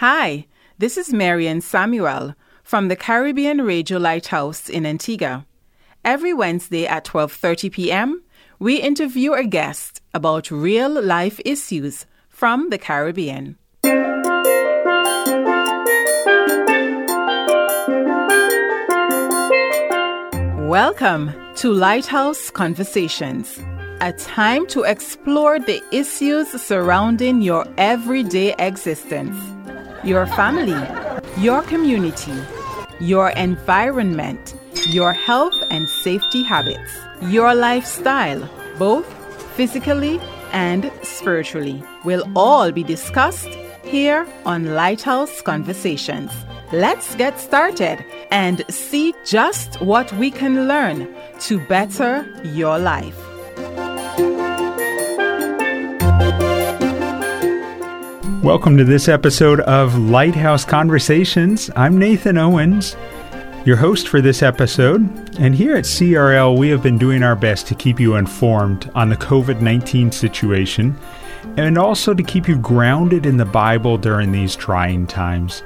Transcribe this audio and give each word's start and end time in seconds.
Hi, 0.00 0.46
this 0.78 0.96
is 0.96 1.12
Marian 1.12 1.60
Samuel 1.60 2.36
from 2.62 2.86
the 2.86 2.94
Caribbean 2.94 3.62
Radio 3.62 3.98
Lighthouse 3.98 4.68
in 4.68 4.86
Antigua. 4.86 5.44
Every 6.04 6.32
Wednesday 6.32 6.86
at 6.86 7.04
12:30 7.04 7.72
p.m., 7.72 8.22
we 8.60 8.76
interview 8.80 9.32
a 9.32 9.42
guest 9.42 10.00
about 10.14 10.52
real-life 10.52 11.40
issues 11.44 12.06
from 12.28 12.70
the 12.70 12.78
Caribbean. 12.78 13.56
Welcome 20.68 21.34
to 21.56 21.72
Lighthouse 21.72 22.50
Conversations, 22.50 23.58
a 24.00 24.12
time 24.12 24.64
to 24.68 24.84
explore 24.84 25.58
the 25.58 25.82
issues 25.90 26.46
surrounding 26.50 27.42
your 27.42 27.66
everyday 27.76 28.54
existence, 28.60 29.36
your 30.04 30.26
family, 30.26 30.80
your 31.38 31.62
community, 31.62 32.32
your 33.00 33.30
environment, 33.30 34.54
your 34.88 35.12
health 35.12 35.54
and 35.70 35.88
safety 35.88 36.42
habits, 36.42 36.98
your 37.22 37.54
lifestyle, 37.54 38.48
both 38.78 39.06
physically 39.54 40.20
and 40.52 40.90
spiritually, 41.02 41.82
will 42.04 42.24
all 42.36 42.72
be 42.72 42.82
discussed 42.82 43.48
here 43.82 44.26
on 44.44 44.74
Lighthouse 44.74 45.42
Conversations. 45.42 46.30
Let's 46.72 47.14
get 47.14 47.40
started 47.40 48.04
and 48.30 48.64
see 48.68 49.14
just 49.24 49.80
what 49.80 50.12
we 50.14 50.30
can 50.30 50.68
learn 50.68 51.14
to 51.40 51.58
better 51.66 52.26
your 52.44 52.78
life. 52.78 53.27
Welcome 58.42 58.76
to 58.76 58.84
this 58.84 59.08
episode 59.08 59.58
of 59.60 59.98
Lighthouse 59.98 60.64
Conversations. 60.64 61.72
I'm 61.74 61.98
Nathan 61.98 62.38
Owens, 62.38 62.96
your 63.64 63.74
host 63.74 64.06
for 64.06 64.20
this 64.20 64.44
episode. 64.44 65.00
And 65.40 65.56
here 65.56 65.76
at 65.76 65.84
CRL, 65.84 66.56
we 66.56 66.68
have 66.68 66.80
been 66.80 66.98
doing 66.98 67.24
our 67.24 67.34
best 67.34 67.66
to 67.66 67.74
keep 67.74 67.98
you 67.98 68.14
informed 68.14 68.92
on 68.94 69.08
the 69.08 69.16
COVID 69.16 69.60
19 69.60 70.12
situation 70.12 70.96
and 71.56 71.76
also 71.76 72.14
to 72.14 72.22
keep 72.22 72.46
you 72.46 72.56
grounded 72.56 73.26
in 73.26 73.38
the 73.38 73.44
Bible 73.44 73.98
during 73.98 74.30
these 74.30 74.54
trying 74.54 75.08
times. 75.08 75.64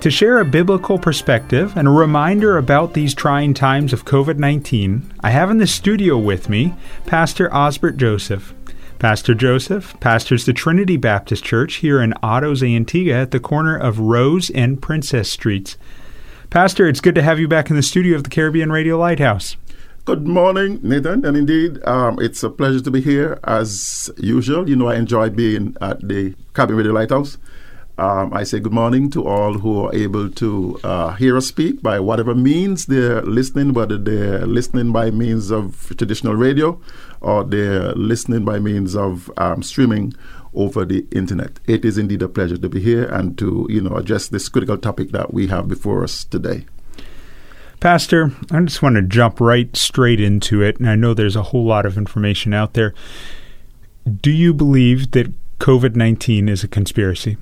To 0.00 0.10
share 0.10 0.40
a 0.40 0.44
biblical 0.44 0.98
perspective 0.98 1.74
and 1.74 1.88
a 1.88 1.90
reminder 1.90 2.58
about 2.58 2.92
these 2.92 3.14
trying 3.14 3.54
times 3.54 3.94
of 3.94 4.04
COVID 4.04 4.36
19, 4.36 5.10
I 5.20 5.30
have 5.30 5.50
in 5.50 5.56
the 5.56 5.66
studio 5.66 6.18
with 6.18 6.50
me 6.50 6.74
Pastor 7.06 7.48
Osbert 7.48 7.96
Joseph. 7.96 8.52
Pastor 9.04 9.34
Joseph 9.34 10.00
pastors 10.00 10.46
the 10.46 10.54
Trinity 10.54 10.96
Baptist 10.96 11.44
Church 11.44 11.74
here 11.74 12.00
in 12.00 12.14
Otto's 12.22 12.62
Antigua 12.62 13.16
at 13.16 13.32
the 13.32 13.38
corner 13.38 13.76
of 13.76 13.98
Rose 13.98 14.48
and 14.48 14.80
Princess 14.80 15.30
Streets. 15.30 15.76
Pastor, 16.48 16.88
it's 16.88 17.02
good 17.02 17.14
to 17.16 17.20
have 17.20 17.38
you 17.38 17.46
back 17.46 17.68
in 17.68 17.76
the 17.76 17.82
studio 17.82 18.16
of 18.16 18.24
the 18.24 18.30
Caribbean 18.30 18.72
Radio 18.72 18.96
Lighthouse. 18.96 19.58
Good 20.06 20.26
morning, 20.26 20.80
Nathan. 20.82 21.22
And 21.26 21.36
indeed, 21.36 21.84
um, 21.86 22.18
it's 22.18 22.42
a 22.42 22.48
pleasure 22.48 22.80
to 22.80 22.90
be 22.90 23.02
here 23.02 23.38
as 23.44 24.10
usual. 24.16 24.66
You 24.70 24.76
know, 24.76 24.88
I 24.88 24.94
enjoy 24.94 25.28
being 25.28 25.76
at 25.82 26.00
the 26.00 26.34
Caribbean 26.54 26.78
Radio 26.78 26.92
Lighthouse. 26.94 27.36
Um, 27.96 28.34
I 28.34 28.42
say 28.42 28.58
good 28.58 28.72
morning 28.72 29.08
to 29.10 29.24
all 29.24 29.54
who 29.54 29.84
are 29.84 29.94
able 29.94 30.28
to 30.28 30.80
uh, 30.82 31.14
hear 31.14 31.36
us 31.36 31.46
speak 31.46 31.80
by 31.80 32.00
whatever 32.00 32.34
means 32.34 32.86
they're 32.86 33.22
listening, 33.22 33.72
whether 33.72 33.96
they're 33.96 34.44
listening 34.46 34.90
by 34.90 35.12
means 35.12 35.52
of 35.52 35.92
traditional 35.96 36.34
radio 36.34 36.80
or 37.20 37.44
they're 37.44 37.92
listening 37.92 38.44
by 38.44 38.58
means 38.58 38.96
of 38.96 39.30
um, 39.36 39.62
streaming 39.62 40.12
over 40.54 40.84
the 40.84 41.06
internet. 41.12 41.60
It 41.66 41.84
is 41.84 41.96
indeed 41.96 42.22
a 42.22 42.28
pleasure 42.28 42.56
to 42.56 42.68
be 42.68 42.80
here 42.80 43.04
and 43.04 43.38
to 43.38 43.68
you 43.70 43.80
know 43.80 43.94
address 43.94 44.26
this 44.26 44.48
critical 44.48 44.76
topic 44.76 45.12
that 45.12 45.32
we 45.32 45.46
have 45.46 45.68
before 45.68 46.02
us 46.02 46.24
today. 46.24 46.66
Pastor, 47.78 48.32
I 48.50 48.60
just 48.62 48.82
want 48.82 48.96
to 48.96 49.02
jump 49.02 49.40
right 49.40 49.74
straight 49.76 50.20
into 50.20 50.62
it, 50.62 50.78
and 50.78 50.88
I 50.88 50.96
know 50.96 51.14
there's 51.14 51.36
a 51.36 51.42
whole 51.42 51.64
lot 51.64 51.86
of 51.86 51.96
information 51.96 52.52
out 52.54 52.74
there. 52.74 52.92
Do 54.20 54.32
you 54.32 54.52
believe 54.52 55.12
that 55.12 55.32
COVID 55.60 55.94
19 55.94 56.48
is 56.48 56.64
a 56.64 56.68
conspiracy? 56.68 57.36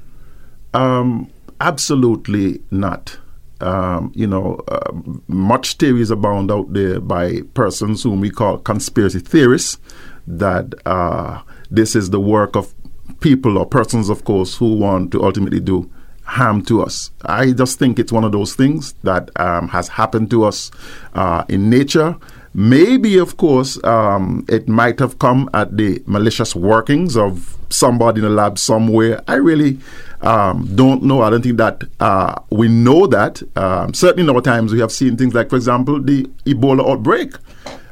Um, 0.75 1.31
absolutely 1.61 2.63
not. 2.71 3.19
Um, 3.61 4.11
you 4.15 4.27
know, 4.27 4.61
uh, 4.69 4.93
much 5.29 5.75
theories 5.75 6.11
abound 6.11 6.51
out 6.51 6.73
there 6.73 6.99
by 6.99 7.43
persons 7.55 8.03
whom 8.03 8.21
we 8.21 8.31
call 8.31 8.59
conspiracy 8.59 9.21
theorists 9.21 9.79
that 10.27 10.75
uh, 10.85 11.43
this 11.71 11.95
is 11.95 12.11
the 12.11 12.21
work 12.21 12.57
of 12.57 12.75
people 13.21 13.57
or 13.59 13.67
persons, 13.67 14.09
of 14.09 14.25
course, 14.25 14.57
who 14.57 14.75
want 14.75 15.13
to 15.13 15.23
ultimately 15.23 15.61
do 15.61 15.89
harm 16.25 16.65
to 16.65 16.83
us. 16.83 17.11
I 17.25 17.53
just 17.53 17.79
think 17.79 17.99
it's 17.99 18.13
one 18.13 18.25
of 18.25 18.33
those 18.33 18.55
things 18.55 18.95
that 19.03 19.31
um, 19.39 19.69
has 19.69 19.89
happened 19.89 20.31
to 20.31 20.45
us 20.45 20.71
uh, 21.15 21.45
in 21.49 21.71
nature. 21.71 22.17
Maybe, 22.55 23.17
of 23.19 23.37
course, 23.37 23.83
um, 23.85 24.45
it 24.49 24.69
might 24.69 24.99
have 24.99 25.19
come 25.19 25.49
at 25.55 25.77
the 25.77 26.03
malicious 26.07 26.55
workings 26.55 27.17
of 27.17 27.57
somebody 27.71 28.21
in 28.21 28.27
a 28.27 28.31
lab 28.31 28.59
somewhere. 28.59 29.23
I 29.27 29.35
really 29.35 29.79
um, 30.23 30.75
don't 30.75 31.03
know. 31.03 31.23
I 31.23 31.31
don't 31.31 31.43
think 31.43 31.59
that 31.59 31.83
uh, 32.01 32.41
we 32.51 32.69
know 32.69 33.07
that. 33.09 33.43
Um, 33.57 33.93
certainly, 33.93 34.29
in 34.29 34.35
our 34.35 34.41
times, 34.41 34.73
we 34.73 34.81
have 34.81 34.93
seen 34.93 35.17
things 35.17 35.35
like, 35.35 35.51
for 35.51 35.57
example, 35.57 36.01
the 36.01 36.25
Ebola 36.47 36.89
outbreak. 36.89 37.35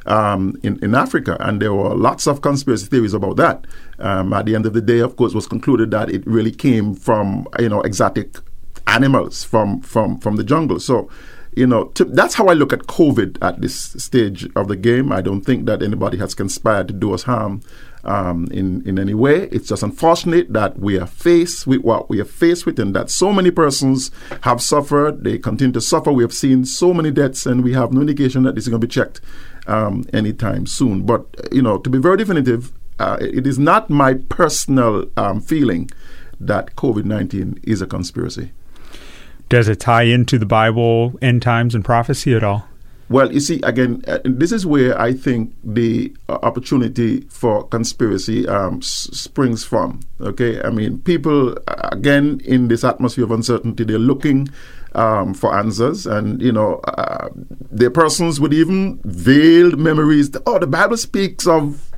Um, 0.07 0.59
in, 0.63 0.83
in 0.83 0.95
Africa, 0.95 1.37
and 1.41 1.61
there 1.61 1.71
were 1.71 1.93
lots 1.93 2.25
of 2.25 2.41
conspiracy 2.41 2.87
theories 2.87 3.13
about 3.13 3.35
that. 3.35 3.67
Um, 3.99 4.33
at 4.33 4.47
the 4.47 4.55
end 4.55 4.65
of 4.65 4.73
the 4.73 4.81
day, 4.81 4.97
of 4.97 5.15
course, 5.15 5.35
was 5.35 5.45
concluded 5.45 5.91
that 5.91 6.09
it 6.09 6.25
really 6.25 6.49
came 6.49 6.95
from 6.95 7.47
you 7.59 7.69
know 7.69 7.81
exotic 7.81 8.37
animals 8.87 9.43
from 9.43 9.79
from 9.81 10.17
from 10.17 10.37
the 10.37 10.43
jungle. 10.43 10.79
So, 10.79 11.07
you 11.55 11.67
know, 11.67 11.85
to, 11.89 12.05
that's 12.05 12.33
how 12.33 12.47
I 12.47 12.53
look 12.53 12.73
at 12.73 12.79
COVID 12.87 13.37
at 13.43 13.61
this 13.61 13.75
stage 13.75 14.49
of 14.55 14.69
the 14.69 14.75
game. 14.75 15.11
I 15.11 15.21
don't 15.21 15.41
think 15.41 15.67
that 15.67 15.83
anybody 15.83 16.17
has 16.17 16.33
conspired 16.33 16.87
to 16.87 16.95
do 16.95 17.13
us 17.13 17.23
harm 17.23 17.61
um, 18.03 18.47
in 18.51 18.87
in 18.87 18.97
any 18.97 19.13
way. 19.13 19.43
It's 19.51 19.69
just 19.69 19.83
unfortunate 19.83 20.51
that 20.53 20.79
we 20.79 20.99
are 20.99 21.07
faced 21.07 21.67
with 21.67 21.81
what 21.81 22.09
we 22.09 22.19
are 22.19 22.25
faced 22.25 22.65
with, 22.65 22.79
and 22.79 22.95
that 22.95 23.09
so 23.09 23.31
many 23.31 23.51
persons 23.51 24.11
have 24.41 24.61
suffered. 24.61 25.23
They 25.23 25.37
continue 25.37 25.73
to 25.73 25.81
suffer. 25.81 26.11
We 26.11 26.23
have 26.23 26.33
seen 26.33 26.65
so 26.65 26.93
many 26.93 27.11
deaths, 27.11 27.45
and 27.45 27.63
we 27.63 27.73
have 27.73 27.91
no 27.91 28.01
indication 28.01 28.43
that 28.43 28.55
this 28.55 28.65
is 28.65 28.69
going 28.69 28.81
to 28.81 28.87
be 28.87 28.91
checked 28.91 29.21
um, 29.67 30.05
anytime 30.13 30.65
soon. 30.65 31.03
But 31.05 31.25
you 31.51 31.61
know, 31.61 31.77
to 31.77 31.89
be 31.89 31.99
very 31.99 32.17
definitive, 32.17 32.71
uh, 32.99 33.17
it 33.21 33.45
is 33.45 33.59
not 33.59 33.89
my 33.89 34.15
personal 34.15 35.09
um, 35.17 35.41
feeling 35.41 35.89
that 36.39 36.75
COVID 36.75 37.05
nineteen 37.05 37.59
is 37.63 37.81
a 37.81 37.87
conspiracy. 37.87 38.51
Does 39.49 39.67
it 39.67 39.81
tie 39.81 40.03
into 40.03 40.39
the 40.39 40.45
Bible, 40.45 41.19
end 41.21 41.41
times, 41.41 41.75
and 41.75 41.83
prophecy 41.83 42.33
at 42.33 42.43
all? 42.43 42.67
Well, 43.11 43.33
you 43.33 43.41
see, 43.41 43.59
again, 43.63 44.05
uh, 44.07 44.19
this 44.23 44.53
is 44.53 44.65
where 44.65 44.97
I 44.97 45.11
think 45.11 45.53
the 45.65 46.13
uh, 46.29 46.39
opportunity 46.43 47.21
for 47.27 47.67
conspiracy 47.67 48.47
um, 48.47 48.77
s- 48.77 49.09
springs 49.11 49.65
from. 49.65 49.99
Okay, 50.21 50.61
I 50.61 50.69
mean, 50.69 50.99
people 50.99 51.57
uh, 51.67 51.89
again 51.91 52.39
in 52.45 52.69
this 52.69 52.85
atmosphere 52.85 53.25
of 53.25 53.31
uncertainty, 53.31 53.83
they're 53.83 53.99
looking 53.99 54.47
um, 54.95 55.33
for 55.33 55.53
answers, 55.53 56.07
and 56.07 56.41
you 56.41 56.53
know, 56.53 56.75
uh, 56.87 57.27
there 57.69 57.89
persons 57.89 58.39
with 58.39 58.53
even 58.53 59.01
veiled 59.03 59.77
memories. 59.77 60.31
Oh, 60.45 60.57
the 60.57 60.67
Bible 60.67 60.95
speaks 60.95 61.45
of 61.45 61.91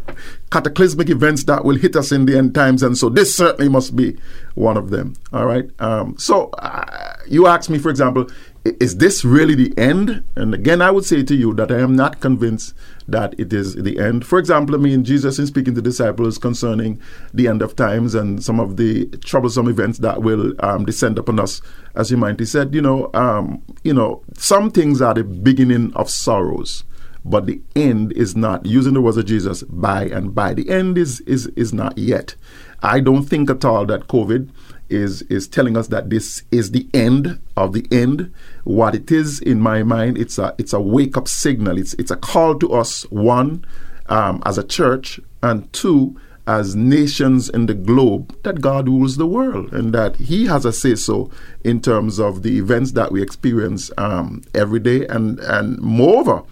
cataclysmic 0.52 1.10
events 1.10 1.44
that 1.44 1.64
will 1.64 1.76
hit 1.76 1.96
us 1.96 2.12
in 2.12 2.26
the 2.26 2.36
end 2.36 2.56
times, 2.56 2.82
and 2.82 2.98
so 2.98 3.10
this 3.10 3.36
certainly 3.36 3.70
must 3.70 3.96
be 3.96 4.18
one 4.56 4.78
of 4.78 4.90
them. 4.90 5.14
All 5.32 5.46
right. 5.46 5.70
Um, 5.80 6.18
so 6.18 6.50
uh, 6.58 7.16
you 7.28 7.46
ask 7.46 7.70
me, 7.70 7.78
for 7.78 7.90
example, 7.90 8.28
is 8.66 8.98
this 8.98 9.26
really 9.26 9.56
the 9.56 9.74
end? 9.78 10.24
And 10.36 10.54
again, 10.54 10.82
I 10.82 10.90
would 10.90 11.04
say 11.04 11.22
to 11.24 11.36
you 11.36 11.54
that 11.56 11.72
I 11.72 11.80
am 11.80 11.96
not 11.96 12.22
convinced 12.22 12.74
that 13.08 13.38
it 13.38 13.52
is 13.52 13.76
the 13.76 14.00
end. 14.00 14.26
For 14.26 14.40
example, 14.40 14.76
I 14.76 14.78
mean, 14.78 15.04
Jesus 15.04 15.38
in 15.38 15.48
speaking 15.48 15.76
to 15.76 15.82
disciples 15.82 16.38
concerning 16.38 17.02
the 17.34 17.50
end 17.50 17.62
of 17.62 17.76
times 17.76 18.16
and 18.16 18.42
some 18.42 18.62
of 18.62 18.78
the 18.78 19.08
troublesome 19.18 19.68
events 19.68 20.00
that 20.00 20.22
will 20.22 20.54
um, 20.60 20.86
descend 20.86 21.20
upon 21.20 21.40
us, 21.40 21.62
as 21.96 22.10
he 22.10 22.16
might, 22.16 22.40
he 22.40 22.46
said, 22.46 22.74
you 22.74 22.82
know, 22.82 23.10
um, 23.14 23.62
you 23.84 23.94
know, 23.94 24.24
some 24.38 24.72
things 24.72 25.02
are 25.02 25.14
the 25.14 25.24
beginning 25.26 25.94
of 25.96 26.10
sorrows 26.10 26.86
but 27.26 27.46
the 27.46 27.62
end 27.76 28.12
is 28.14 28.36
not 28.36 28.66
using 28.66 28.94
the 28.94 29.02
words 29.02 29.18
of 29.18 29.26
Jesus 29.26 29.64
by 29.64 30.04
and 30.06 30.36
by. 30.36 30.54
The 30.54 30.70
end 30.70 30.98
is 30.98 31.22
is 31.22 31.48
is 31.56 31.74
not 31.74 31.98
yet. 31.98 32.36
I 32.82 33.00
don't 33.00 33.24
think 33.24 33.50
at 33.50 33.64
all 33.64 33.86
that 33.86 34.08
COVID 34.08 34.50
is 34.94 35.22
is 35.24 35.48
telling 35.48 35.76
us 35.78 35.88
that 35.88 36.10
this 36.10 36.44
is 36.52 36.72
the 36.72 36.88
end 36.94 37.40
of 37.58 37.74
the 37.74 37.86
end. 37.92 38.34
What 38.64 38.96
it 38.96 39.12
is 39.12 39.40
in 39.40 39.60
my 39.60 39.84
mind, 39.84 40.18
it's 40.18 40.38
a 40.38 40.56
it's 40.58 40.74
a 40.74 40.80
wake 40.80 41.18
up 41.18 41.28
signal. 41.28 41.78
It's 41.78 41.94
it's 41.96 42.12
a 42.12 42.16
call 42.16 42.58
to 42.60 42.74
us 42.74 43.04
one 43.12 43.66
um, 44.08 44.42
as 44.46 44.58
a 44.58 44.64
church 44.64 45.20
and 45.42 45.72
two 45.74 46.20
as 46.46 46.76
nations 46.76 47.48
in 47.50 47.68
the 47.68 47.74
globe 47.74 48.36
that 48.44 48.60
God 48.60 48.90
rules 48.90 49.16
the 49.16 49.26
world 49.26 49.72
and 49.74 49.94
that 49.94 50.18
He 50.18 50.46
has 50.48 50.66
a 50.66 50.74
say 50.74 50.96
so 50.96 51.32
in 51.64 51.82
terms 51.82 52.20
of 52.20 52.44
the 52.44 52.58
events 52.58 52.92
that 52.94 53.12
we 53.12 53.22
experience 53.22 53.92
um, 53.98 54.42
every 54.54 54.80
day 54.80 55.06
and 55.08 55.40
and 55.40 55.80
moreover 55.80 56.44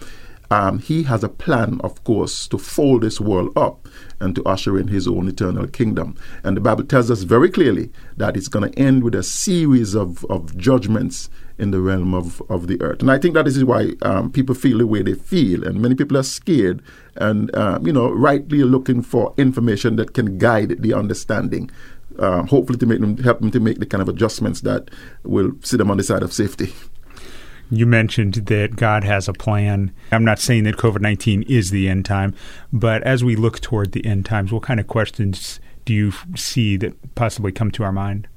um, 0.52 0.80
he 0.80 1.04
has 1.04 1.24
a 1.24 1.30
plan, 1.30 1.80
of 1.82 2.04
course, 2.04 2.46
to 2.48 2.58
fold 2.58 3.00
this 3.00 3.18
world 3.18 3.56
up 3.56 3.88
and 4.20 4.34
to 4.36 4.44
usher 4.44 4.78
in 4.78 4.88
his 4.88 5.08
own 5.08 5.26
eternal 5.26 5.66
kingdom. 5.66 6.14
And 6.44 6.54
the 6.54 6.60
Bible 6.60 6.84
tells 6.84 7.10
us 7.10 7.22
very 7.22 7.50
clearly 7.50 7.90
that 8.18 8.36
it's 8.36 8.48
going 8.48 8.70
to 8.70 8.78
end 8.78 9.02
with 9.02 9.14
a 9.14 9.22
series 9.22 9.94
of, 9.94 10.26
of 10.26 10.54
judgments 10.58 11.30
in 11.56 11.70
the 11.70 11.80
realm 11.80 12.12
of, 12.12 12.42
of 12.50 12.66
the 12.66 12.78
earth. 12.82 13.00
And 13.00 13.10
I 13.10 13.18
think 13.18 13.32
that 13.32 13.46
is 13.46 13.64
why 13.64 13.92
um, 14.02 14.30
people 14.30 14.54
feel 14.54 14.76
the 14.76 14.86
way 14.86 15.00
they 15.00 15.14
feel. 15.14 15.66
And 15.66 15.80
many 15.80 15.94
people 15.94 16.18
are 16.18 16.22
scared 16.22 16.82
and, 17.16 17.54
uh, 17.56 17.78
you 17.82 17.92
know, 17.92 18.10
rightly 18.10 18.62
looking 18.62 19.00
for 19.00 19.32
information 19.38 19.96
that 19.96 20.12
can 20.12 20.36
guide 20.36 20.82
the 20.82 20.92
understanding. 20.92 21.70
Uh, 22.18 22.42
hopefully, 22.42 22.78
to 22.78 22.84
make 22.84 23.00
them 23.00 23.16
help 23.16 23.40
them 23.40 23.50
to 23.50 23.58
make 23.58 23.78
the 23.78 23.86
kind 23.86 24.02
of 24.02 24.08
adjustments 24.10 24.60
that 24.60 24.90
will 25.22 25.52
sit 25.62 25.78
them 25.78 25.90
on 25.90 25.96
the 25.96 26.02
side 26.02 26.22
of 26.22 26.30
safety. 26.30 26.74
You 27.72 27.86
mentioned 27.86 28.34
that 28.34 28.76
God 28.76 29.02
has 29.02 29.28
a 29.28 29.32
plan. 29.32 29.92
I'm 30.10 30.26
not 30.26 30.38
saying 30.38 30.64
that 30.64 30.76
COVID 30.76 31.00
19 31.00 31.44
is 31.44 31.70
the 31.70 31.88
end 31.88 32.04
time, 32.04 32.34
but 32.70 33.02
as 33.02 33.24
we 33.24 33.34
look 33.34 33.60
toward 33.60 33.92
the 33.92 34.04
end 34.04 34.26
times, 34.26 34.52
what 34.52 34.62
kind 34.62 34.78
of 34.78 34.86
questions 34.88 35.58
do 35.86 35.94
you 35.94 36.12
see 36.36 36.76
that 36.76 37.14
possibly 37.14 37.50
come 37.50 37.70
to 37.70 37.82
our 37.82 37.90
mind? 37.90 38.28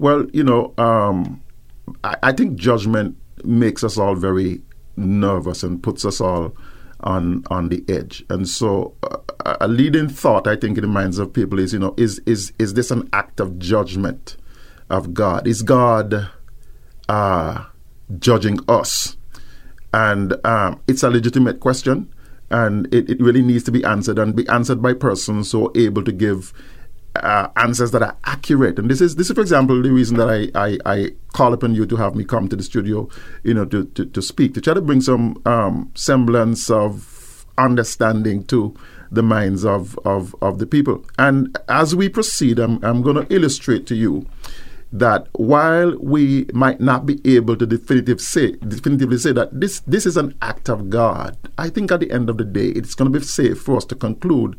Well, 0.00 0.26
you 0.32 0.42
know, 0.42 0.74
um, 0.78 1.40
I, 2.02 2.16
I, 2.24 2.32
think 2.32 2.56
judgment 2.56 3.16
makes 3.44 3.84
us 3.84 3.96
all 3.98 4.16
very 4.16 4.60
nervous 4.96 5.62
and 5.62 5.80
puts 5.80 6.04
us 6.04 6.20
all 6.20 6.52
on 7.04 7.44
on 7.52 7.68
the 7.68 7.84
edge. 7.88 8.24
And 8.30 8.48
so, 8.48 8.94
uh, 9.04 9.56
a 9.60 9.68
leading 9.68 10.08
thought 10.08 10.48
I 10.48 10.56
think 10.56 10.76
in 10.76 10.82
the 10.82 10.88
minds 10.88 11.20
of 11.20 11.32
people 11.32 11.60
is, 11.60 11.72
you 11.72 11.78
know, 11.78 11.94
is 11.96 12.20
is 12.26 12.52
is 12.58 12.74
this 12.74 12.90
an 12.90 13.08
act 13.12 13.38
of 13.38 13.60
judgment 13.60 14.36
of 14.90 15.14
God? 15.14 15.46
Is 15.46 15.62
God 15.62 16.28
uh, 17.08 17.64
judging 18.18 18.58
us? 18.68 19.16
And 19.94 20.34
um, 20.46 20.80
it's 20.88 21.02
a 21.02 21.10
legitimate 21.10 21.60
question, 21.60 22.12
and 22.50 22.92
it, 22.92 23.10
it 23.10 23.20
really 23.20 23.42
needs 23.42 23.64
to 23.64 23.72
be 23.72 23.84
answered 23.84 24.18
and 24.18 24.34
be 24.34 24.48
answered 24.48 24.80
by 24.80 24.94
persons 24.94 25.52
who 25.52 25.68
are 25.68 25.72
able 25.74 26.02
to 26.04 26.12
give 26.12 26.52
uh, 27.16 27.48
answers 27.56 27.90
that 27.90 28.02
are 28.02 28.16
accurate. 28.24 28.78
And 28.78 28.90
this 28.90 29.00
is 29.00 29.16
this 29.16 29.28
is, 29.28 29.34
for 29.34 29.42
example, 29.42 29.82
the 29.82 29.92
reason 29.92 30.16
that 30.16 30.30
I, 30.30 30.48
I, 30.54 30.78
I, 30.86 31.10
call 31.34 31.52
upon 31.52 31.74
you 31.74 31.86
to 31.86 31.96
have 31.96 32.14
me 32.14 32.24
come 32.24 32.48
to 32.48 32.56
the 32.56 32.62
studio, 32.62 33.08
you 33.42 33.54
know, 33.54 33.64
to, 33.66 33.84
to, 33.84 34.06
to 34.06 34.22
speak, 34.22 34.54
to 34.54 34.60
try 34.60 34.74
to 34.74 34.80
bring 34.80 35.00
some 35.00 35.40
um, 35.44 35.90
semblance 35.94 36.70
of 36.70 37.46
understanding 37.58 38.44
to 38.44 38.74
the 39.10 39.22
minds 39.22 39.64
of, 39.64 39.98
of, 40.06 40.34
of 40.40 40.58
the 40.58 40.66
people. 40.66 41.04
And 41.18 41.56
as 41.68 41.94
we 41.94 42.08
proceed, 42.08 42.58
I'm, 42.58 42.82
I'm 42.82 43.02
going 43.02 43.16
to 43.16 43.34
illustrate 43.34 43.86
to 43.88 43.94
you 43.94 44.26
that 44.92 45.26
while 45.32 45.96
we 45.98 46.46
might 46.52 46.80
not 46.80 47.06
be 47.06 47.20
able 47.24 47.56
to 47.56 47.66
definitive 47.66 48.20
say, 48.20 48.52
definitively 48.52 49.18
say 49.18 49.32
that 49.32 49.58
this, 49.58 49.80
this 49.80 50.04
is 50.04 50.16
an 50.16 50.36
act 50.42 50.68
of 50.68 50.90
God, 50.90 51.36
I 51.56 51.70
think 51.70 51.90
at 51.90 52.00
the 52.00 52.10
end 52.10 52.28
of 52.28 52.36
the 52.36 52.44
day, 52.44 52.68
it's 52.68 52.94
going 52.94 53.10
to 53.10 53.18
be 53.18 53.24
safe 53.24 53.60
for 53.60 53.76
us 53.76 53.84
to 53.86 53.94
conclude 53.94 54.58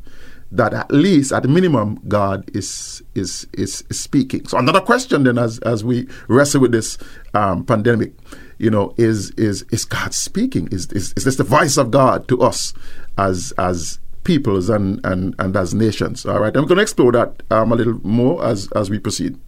that 0.53 0.74
at 0.74 0.91
least, 0.91 1.33
at 1.33 1.45
minimum, 1.45 2.00
God 2.07 2.50
is 2.56 3.01
is 3.15 3.47
is, 3.53 3.83
is 3.89 4.00
speaking. 4.00 4.47
So 4.47 4.59
another 4.59 4.81
question 4.81 5.24
then, 5.24 5.39
as 5.39 5.57
as 5.59 5.83
we 5.83 6.07
wrestle 6.27 6.62
with 6.62 6.71
this 6.71 6.97
um, 7.33 7.65
pandemic, 7.65 8.13
you 8.59 8.69
know, 8.69 8.94
is 8.97 9.31
is 9.31 9.63
is 9.71 9.83
God 9.83 10.13
speaking? 10.13 10.68
Is, 10.71 10.91
is 10.91 11.13
is 11.18 11.25
this 11.25 11.38
the 11.38 11.44
voice 11.44 11.77
of 11.77 11.89
God 11.89 12.27
to 12.27 12.41
us 12.41 12.74
as 13.18 13.51
as 13.57 14.00
peoples 14.24 14.69
and 14.69 15.03
and 15.03 15.33
and 15.39 15.56
as 15.57 15.74
nations? 15.74 16.24
All 16.24 16.39
right, 16.39 16.56
I'm 16.56 16.68
going 16.68 16.77
to 16.77 16.83
explore 16.83 17.12
that 17.13 17.41
um, 17.50 17.71
a 17.71 17.75
little 17.75 18.00
more 18.06 18.45
as 18.45 18.69
as 18.75 18.91
we 18.91 19.00
proceed. 19.00 19.39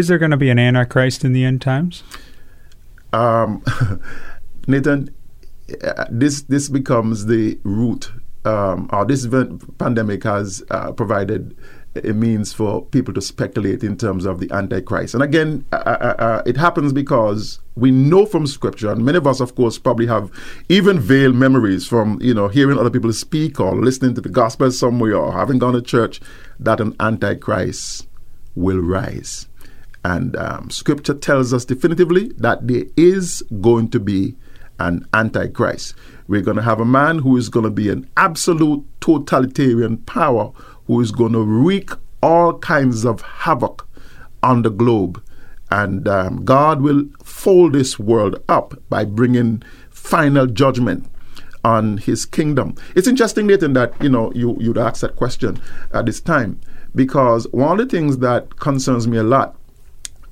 Is 0.00 0.08
there 0.08 0.16
going 0.16 0.30
to 0.30 0.38
be 0.38 0.48
an 0.48 0.58
Antichrist 0.58 1.26
in 1.26 1.34
the 1.34 1.44
end 1.44 1.60
times? 1.60 2.02
Um, 3.12 3.62
Nathan, 4.66 5.14
uh, 5.84 6.06
this 6.10 6.40
this 6.40 6.70
becomes 6.70 7.26
the 7.26 7.58
root, 7.64 8.10
um, 8.46 8.88
or 8.94 9.04
this 9.04 9.28
pandemic 9.76 10.24
has 10.24 10.62
uh, 10.70 10.92
provided 10.92 11.54
a 12.02 12.14
means 12.14 12.50
for 12.54 12.82
people 12.86 13.12
to 13.12 13.20
speculate 13.20 13.84
in 13.84 13.94
terms 13.94 14.24
of 14.24 14.40
the 14.40 14.50
Antichrist. 14.52 15.12
And 15.12 15.22
again, 15.22 15.66
uh, 15.70 15.76
uh, 15.84 16.14
uh, 16.18 16.42
it 16.46 16.56
happens 16.56 16.94
because 16.94 17.60
we 17.76 17.90
know 17.90 18.24
from 18.24 18.46
Scripture, 18.46 18.90
and 18.90 19.04
many 19.04 19.18
of 19.18 19.26
us, 19.26 19.38
of 19.38 19.54
course, 19.54 19.76
probably 19.76 20.06
have 20.06 20.30
even 20.70 20.98
veiled 20.98 21.34
memories 21.34 21.86
from 21.86 22.18
you 22.22 22.32
know 22.32 22.48
hearing 22.48 22.78
other 22.78 22.88
people 22.88 23.12
speak 23.12 23.60
or 23.60 23.76
listening 23.76 24.14
to 24.14 24.22
the 24.22 24.30
gospel 24.30 24.70
somewhere 24.70 25.14
or 25.14 25.30
having 25.34 25.58
gone 25.58 25.74
to 25.74 25.82
church, 25.82 26.22
that 26.58 26.80
an 26.80 26.96
Antichrist 26.98 28.08
will 28.54 28.78
rise. 28.78 29.46
And 30.04 30.36
um, 30.36 30.70
scripture 30.70 31.14
tells 31.14 31.52
us 31.52 31.64
definitively 31.64 32.32
that 32.38 32.66
there 32.66 32.84
is 32.96 33.42
going 33.60 33.90
to 33.90 34.00
be 34.00 34.36
an 34.78 35.06
antichrist. 35.12 35.94
We're 36.26 36.40
going 36.40 36.56
to 36.56 36.62
have 36.62 36.80
a 36.80 36.86
man 36.86 37.18
who 37.18 37.36
is 37.36 37.48
going 37.48 37.64
to 37.64 37.70
be 37.70 37.90
an 37.90 38.08
absolute 38.16 38.84
totalitarian 39.00 39.98
power 39.98 40.52
who 40.86 41.00
is 41.00 41.12
going 41.12 41.32
to 41.32 41.42
wreak 41.42 41.90
all 42.22 42.58
kinds 42.58 43.04
of 43.04 43.20
havoc 43.20 43.86
on 44.42 44.62
the 44.62 44.70
globe. 44.70 45.22
And 45.70 46.08
um, 46.08 46.44
God 46.44 46.80
will 46.80 47.04
fold 47.22 47.74
this 47.74 47.98
world 47.98 48.42
up 48.48 48.74
by 48.88 49.04
bringing 49.04 49.62
final 49.90 50.46
judgment 50.46 51.08
on 51.62 51.98
his 51.98 52.24
kingdom. 52.24 52.74
It's 52.96 53.06
interesting, 53.06 53.46
Nathan, 53.46 53.74
that 53.74 53.92
you 54.02 54.08
know 54.08 54.32
you, 54.34 54.56
you'd 54.60 54.78
ask 54.78 55.02
that 55.02 55.16
question 55.16 55.60
at 55.92 56.06
this 56.06 56.20
time 56.20 56.60
because 56.94 57.46
one 57.52 57.78
of 57.78 57.88
the 57.88 57.96
things 57.96 58.18
that 58.18 58.56
concerns 58.56 59.06
me 59.06 59.18
a 59.18 59.22
lot 59.22 59.56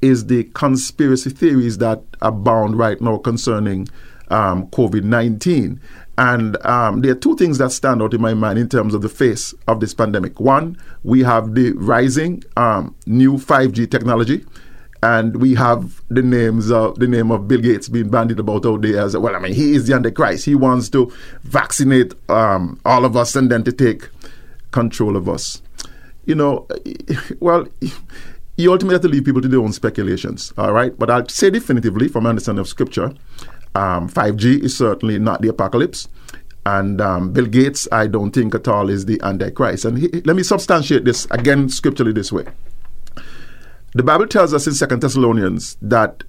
is 0.02 0.26
the 0.26 0.44
conspiracy 0.54 1.30
theories 1.30 1.78
that 1.78 2.02
abound 2.20 2.78
right 2.78 3.00
now 3.00 3.18
concerning 3.18 3.88
um, 4.30 4.66
COVID 4.68 5.04
19. 5.04 5.80
And 6.16 6.56
um, 6.66 7.00
there 7.00 7.12
are 7.12 7.16
two 7.16 7.36
things 7.36 7.58
that 7.58 7.70
stand 7.70 8.02
out 8.02 8.12
in 8.12 8.20
my 8.20 8.34
mind 8.34 8.58
in 8.58 8.68
terms 8.68 8.92
of 8.92 9.02
the 9.02 9.08
face 9.08 9.54
of 9.68 9.78
this 9.78 9.94
pandemic. 9.94 10.40
One, 10.40 10.76
we 11.04 11.22
have 11.22 11.54
the 11.54 11.72
rising 11.72 12.42
um, 12.56 12.94
new 13.06 13.34
5G 13.34 13.90
technology. 13.90 14.44
And 15.00 15.36
we 15.40 15.54
have 15.54 16.02
the 16.08 16.22
names 16.22 16.72
of 16.72 16.98
the 16.98 17.06
name 17.06 17.30
of 17.30 17.46
Bill 17.46 17.60
Gates 17.60 17.88
being 17.88 18.08
bandied 18.08 18.40
about 18.40 18.66
out 18.66 18.82
there 18.82 19.00
as 19.00 19.16
well. 19.16 19.36
I 19.36 19.38
mean, 19.38 19.54
he 19.54 19.74
is 19.74 19.86
the 19.86 19.94
Antichrist. 19.94 20.44
He 20.44 20.56
wants 20.56 20.88
to 20.88 21.12
vaccinate 21.44 22.14
um, 22.28 22.80
all 22.84 23.04
of 23.04 23.16
us 23.16 23.36
and 23.36 23.48
then 23.48 23.62
to 23.62 23.70
take 23.70 24.08
control 24.72 25.16
of 25.16 25.28
us. 25.28 25.62
You 26.24 26.34
know, 26.34 26.66
well, 27.38 27.68
you 28.58 28.72
ultimately 28.72 28.94
have 28.94 29.02
to 29.02 29.08
leave 29.08 29.24
people 29.24 29.40
to 29.40 29.48
their 29.48 29.60
own 29.60 29.72
speculations, 29.72 30.52
all 30.58 30.72
right? 30.72 30.96
But 30.98 31.10
I'll 31.10 31.28
say 31.28 31.48
definitively, 31.48 32.08
from 32.08 32.24
my 32.24 32.30
understanding 32.30 32.60
of 32.60 32.68
Scripture, 32.68 33.14
um, 33.74 34.08
5G 34.08 34.64
is 34.64 34.76
certainly 34.76 35.18
not 35.18 35.40
the 35.40 35.48
apocalypse. 35.48 36.08
And 36.66 37.00
um, 37.00 37.32
Bill 37.32 37.46
Gates, 37.46 37.86
I 37.92 38.08
don't 38.08 38.32
think 38.32 38.54
at 38.54 38.66
all 38.66 38.90
is 38.90 39.06
the 39.06 39.20
Antichrist. 39.22 39.84
And 39.84 39.96
he, 39.96 40.08
let 40.24 40.34
me 40.34 40.42
substantiate 40.42 41.04
this 41.04 41.26
again 41.30 41.68
scripturally 41.68 42.12
this 42.12 42.32
way. 42.32 42.44
The 43.94 44.02
Bible 44.02 44.26
tells 44.26 44.52
us 44.52 44.66
in 44.66 44.74
Second 44.74 45.00
Thessalonians 45.00 45.76
that 45.80 46.24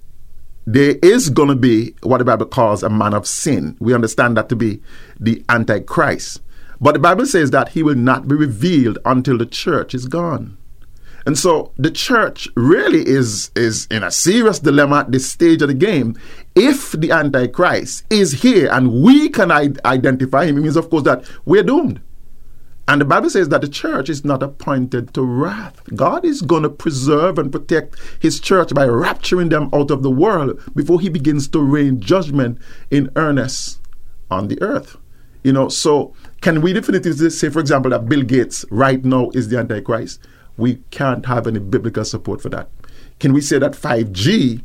there 0.66 0.96
is 1.02 1.30
going 1.30 1.48
to 1.48 1.56
be 1.56 1.94
what 2.02 2.18
the 2.18 2.24
Bible 2.24 2.46
calls 2.46 2.82
a 2.82 2.88
man 2.88 3.12
of 3.12 3.26
sin. 3.26 3.76
We 3.80 3.92
understand 3.92 4.36
that 4.36 4.48
to 4.50 4.56
be 4.56 4.80
the 5.18 5.44
Antichrist. 5.48 6.40
But 6.80 6.92
the 6.92 7.00
Bible 7.00 7.26
says 7.26 7.50
that 7.50 7.70
he 7.70 7.82
will 7.82 7.96
not 7.96 8.28
be 8.28 8.36
revealed 8.36 8.98
until 9.04 9.36
the 9.36 9.46
church 9.46 9.94
is 9.94 10.06
gone. 10.06 10.56
And 11.26 11.38
so 11.38 11.72
the 11.76 11.90
church 11.90 12.48
really 12.56 13.06
is 13.06 13.50
is 13.54 13.86
in 13.90 14.02
a 14.02 14.10
serious 14.10 14.58
dilemma 14.58 15.00
at 15.00 15.12
this 15.12 15.30
stage 15.30 15.62
of 15.62 15.68
the 15.68 15.74
game. 15.74 16.18
If 16.54 16.92
the 16.92 17.12
Antichrist 17.12 18.04
is 18.10 18.42
here 18.42 18.68
and 18.72 19.02
we 19.02 19.28
can 19.28 19.50
identify 19.50 20.46
him, 20.46 20.58
it 20.58 20.62
means, 20.62 20.76
of 20.76 20.90
course, 20.90 21.04
that 21.04 21.24
we're 21.44 21.62
doomed. 21.62 22.00
And 22.88 23.00
the 23.00 23.04
Bible 23.04 23.30
says 23.30 23.50
that 23.50 23.60
the 23.60 23.68
church 23.68 24.08
is 24.08 24.24
not 24.24 24.42
appointed 24.42 25.14
to 25.14 25.22
wrath. 25.22 25.80
God 25.94 26.24
is 26.24 26.42
going 26.42 26.64
to 26.64 26.68
preserve 26.68 27.38
and 27.38 27.52
protect 27.52 27.96
his 28.18 28.40
church 28.40 28.74
by 28.74 28.84
rapturing 28.84 29.50
them 29.50 29.70
out 29.72 29.92
of 29.92 30.02
the 30.02 30.10
world 30.10 30.60
before 30.74 31.00
he 31.00 31.08
begins 31.08 31.46
to 31.48 31.60
rain 31.60 32.00
judgment 32.00 32.58
in 32.90 33.08
earnest 33.14 33.78
on 34.28 34.48
the 34.48 34.60
earth. 34.60 34.96
You 35.44 35.52
know, 35.52 35.68
so 35.68 36.14
can 36.40 36.62
we 36.62 36.72
definitively 36.72 37.30
say, 37.30 37.48
for 37.48 37.60
example, 37.60 37.92
that 37.92 38.08
Bill 38.08 38.22
Gates 38.22 38.64
right 38.70 39.04
now 39.04 39.30
is 39.34 39.48
the 39.48 39.58
Antichrist? 39.58 40.20
We 40.60 40.76
can't 40.90 41.26
have 41.26 41.46
any 41.46 41.58
biblical 41.58 42.04
support 42.04 42.40
for 42.40 42.48
that. 42.50 42.68
Can 43.18 43.32
we 43.32 43.40
say 43.40 43.58
that 43.58 43.72
5G 43.72 44.62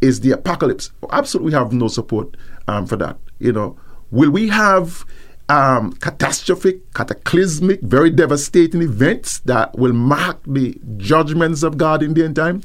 is 0.00 0.20
the 0.20 0.32
apocalypse? 0.32 0.90
Absolutely, 1.10 1.50
we 1.50 1.54
have 1.54 1.72
no 1.72 1.88
support 1.88 2.36
um, 2.66 2.86
for 2.86 2.96
that. 2.96 3.18
You 3.38 3.52
know, 3.52 3.78
will 4.10 4.30
we 4.30 4.48
have 4.48 5.04
um, 5.48 5.92
catastrophic, 5.94 6.92
cataclysmic, 6.94 7.80
very 7.80 8.10
devastating 8.10 8.82
events 8.82 9.40
that 9.40 9.76
will 9.78 9.92
mark 9.92 10.38
the 10.46 10.78
judgments 10.96 11.62
of 11.62 11.78
God 11.78 12.02
in 12.02 12.14
the 12.14 12.24
end 12.24 12.36
time? 12.36 12.62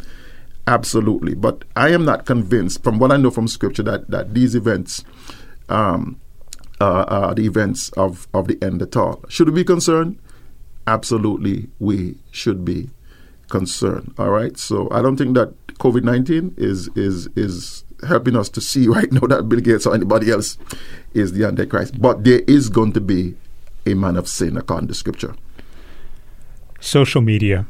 Absolutely, 0.66 1.34
but 1.34 1.66
I 1.76 1.90
am 1.90 2.06
not 2.06 2.26
convinced, 2.26 2.84
from 2.84 2.98
what 2.98 3.12
I 3.12 3.18
know 3.18 3.32
from 3.32 3.50
Scripture, 3.50 3.84
that 3.84 4.10
that 4.10 4.34
these 4.34 4.56
events 4.56 5.04
um, 5.68 6.22
uh, 6.80 7.04
are 7.08 7.36
the 7.36 7.46
events 7.46 7.90
of, 7.92 8.28
of 8.34 8.48
the 8.48 8.62
end 8.62 8.82
at 8.82 8.96
all. 8.96 9.24
Should 9.28 9.50
we 9.50 9.56
be 9.56 9.64
concerned? 9.64 10.20
Absolutely 10.88 11.70
we 11.80 12.16
should 12.32 12.66
be 12.66 12.90
concerned. 13.50 14.14
All 14.18 14.30
right. 14.30 14.58
So 14.58 14.88
I 14.92 15.02
don't 15.02 15.18
think 15.18 15.36
that 15.36 15.54
COVID 15.76 16.04
nineteen 16.04 16.54
is 16.58 16.90
is 16.96 17.28
is 17.36 17.84
helping 18.08 18.36
us 18.36 18.50
to 18.50 18.62
see 18.62 18.88
right 18.98 19.12
now 19.12 19.28
that 19.28 19.50
Bill 19.50 19.60
Gates 19.60 19.86
or 19.86 19.94
anybody 19.96 20.32
else 20.32 20.58
is 21.14 21.34
the 21.34 21.46
Antichrist. 21.46 22.02
But 22.02 22.24
there 22.24 22.42
is 22.48 22.70
going 22.70 22.94
to 22.94 23.02
be 23.02 23.36
a 23.86 23.94
man 23.94 24.18
of 24.18 24.28
sin 24.28 24.58
according 24.58 24.88
to 24.88 24.94
Scripture. 24.94 25.36
Social 26.80 27.22
media. 27.22 27.66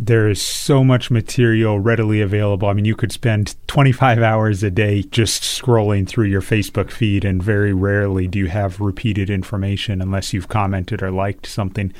There 0.00 0.28
is 0.28 0.40
so 0.40 0.84
much 0.84 1.10
material 1.10 1.80
readily 1.80 2.20
available. 2.20 2.68
I 2.68 2.72
mean, 2.72 2.84
you 2.84 2.94
could 2.94 3.10
spend 3.10 3.56
25 3.66 4.22
hours 4.22 4.62
a 4.62 4.70
day 4.70 5.02
just 5.02 5.42
scrolling 5.42 6.06
through 6.06 6.26
your 6.26 6.40
Facebook 6.40 6.92
feed, 6.92 7.24
and 7.24 7.42
very 7.42 7.72
rarely 7.72 8.28
do 8.28 8.38
you 8.38 8.46
have 8.46 8.80
repeated 8.80 9.28
information 9.28 10.00
unless 10.00 10.32
you've 10.32 10.46
commented 10.46 11.02
or 11.02 11.10
liked 11.10 11.46
something. 11.46 11.92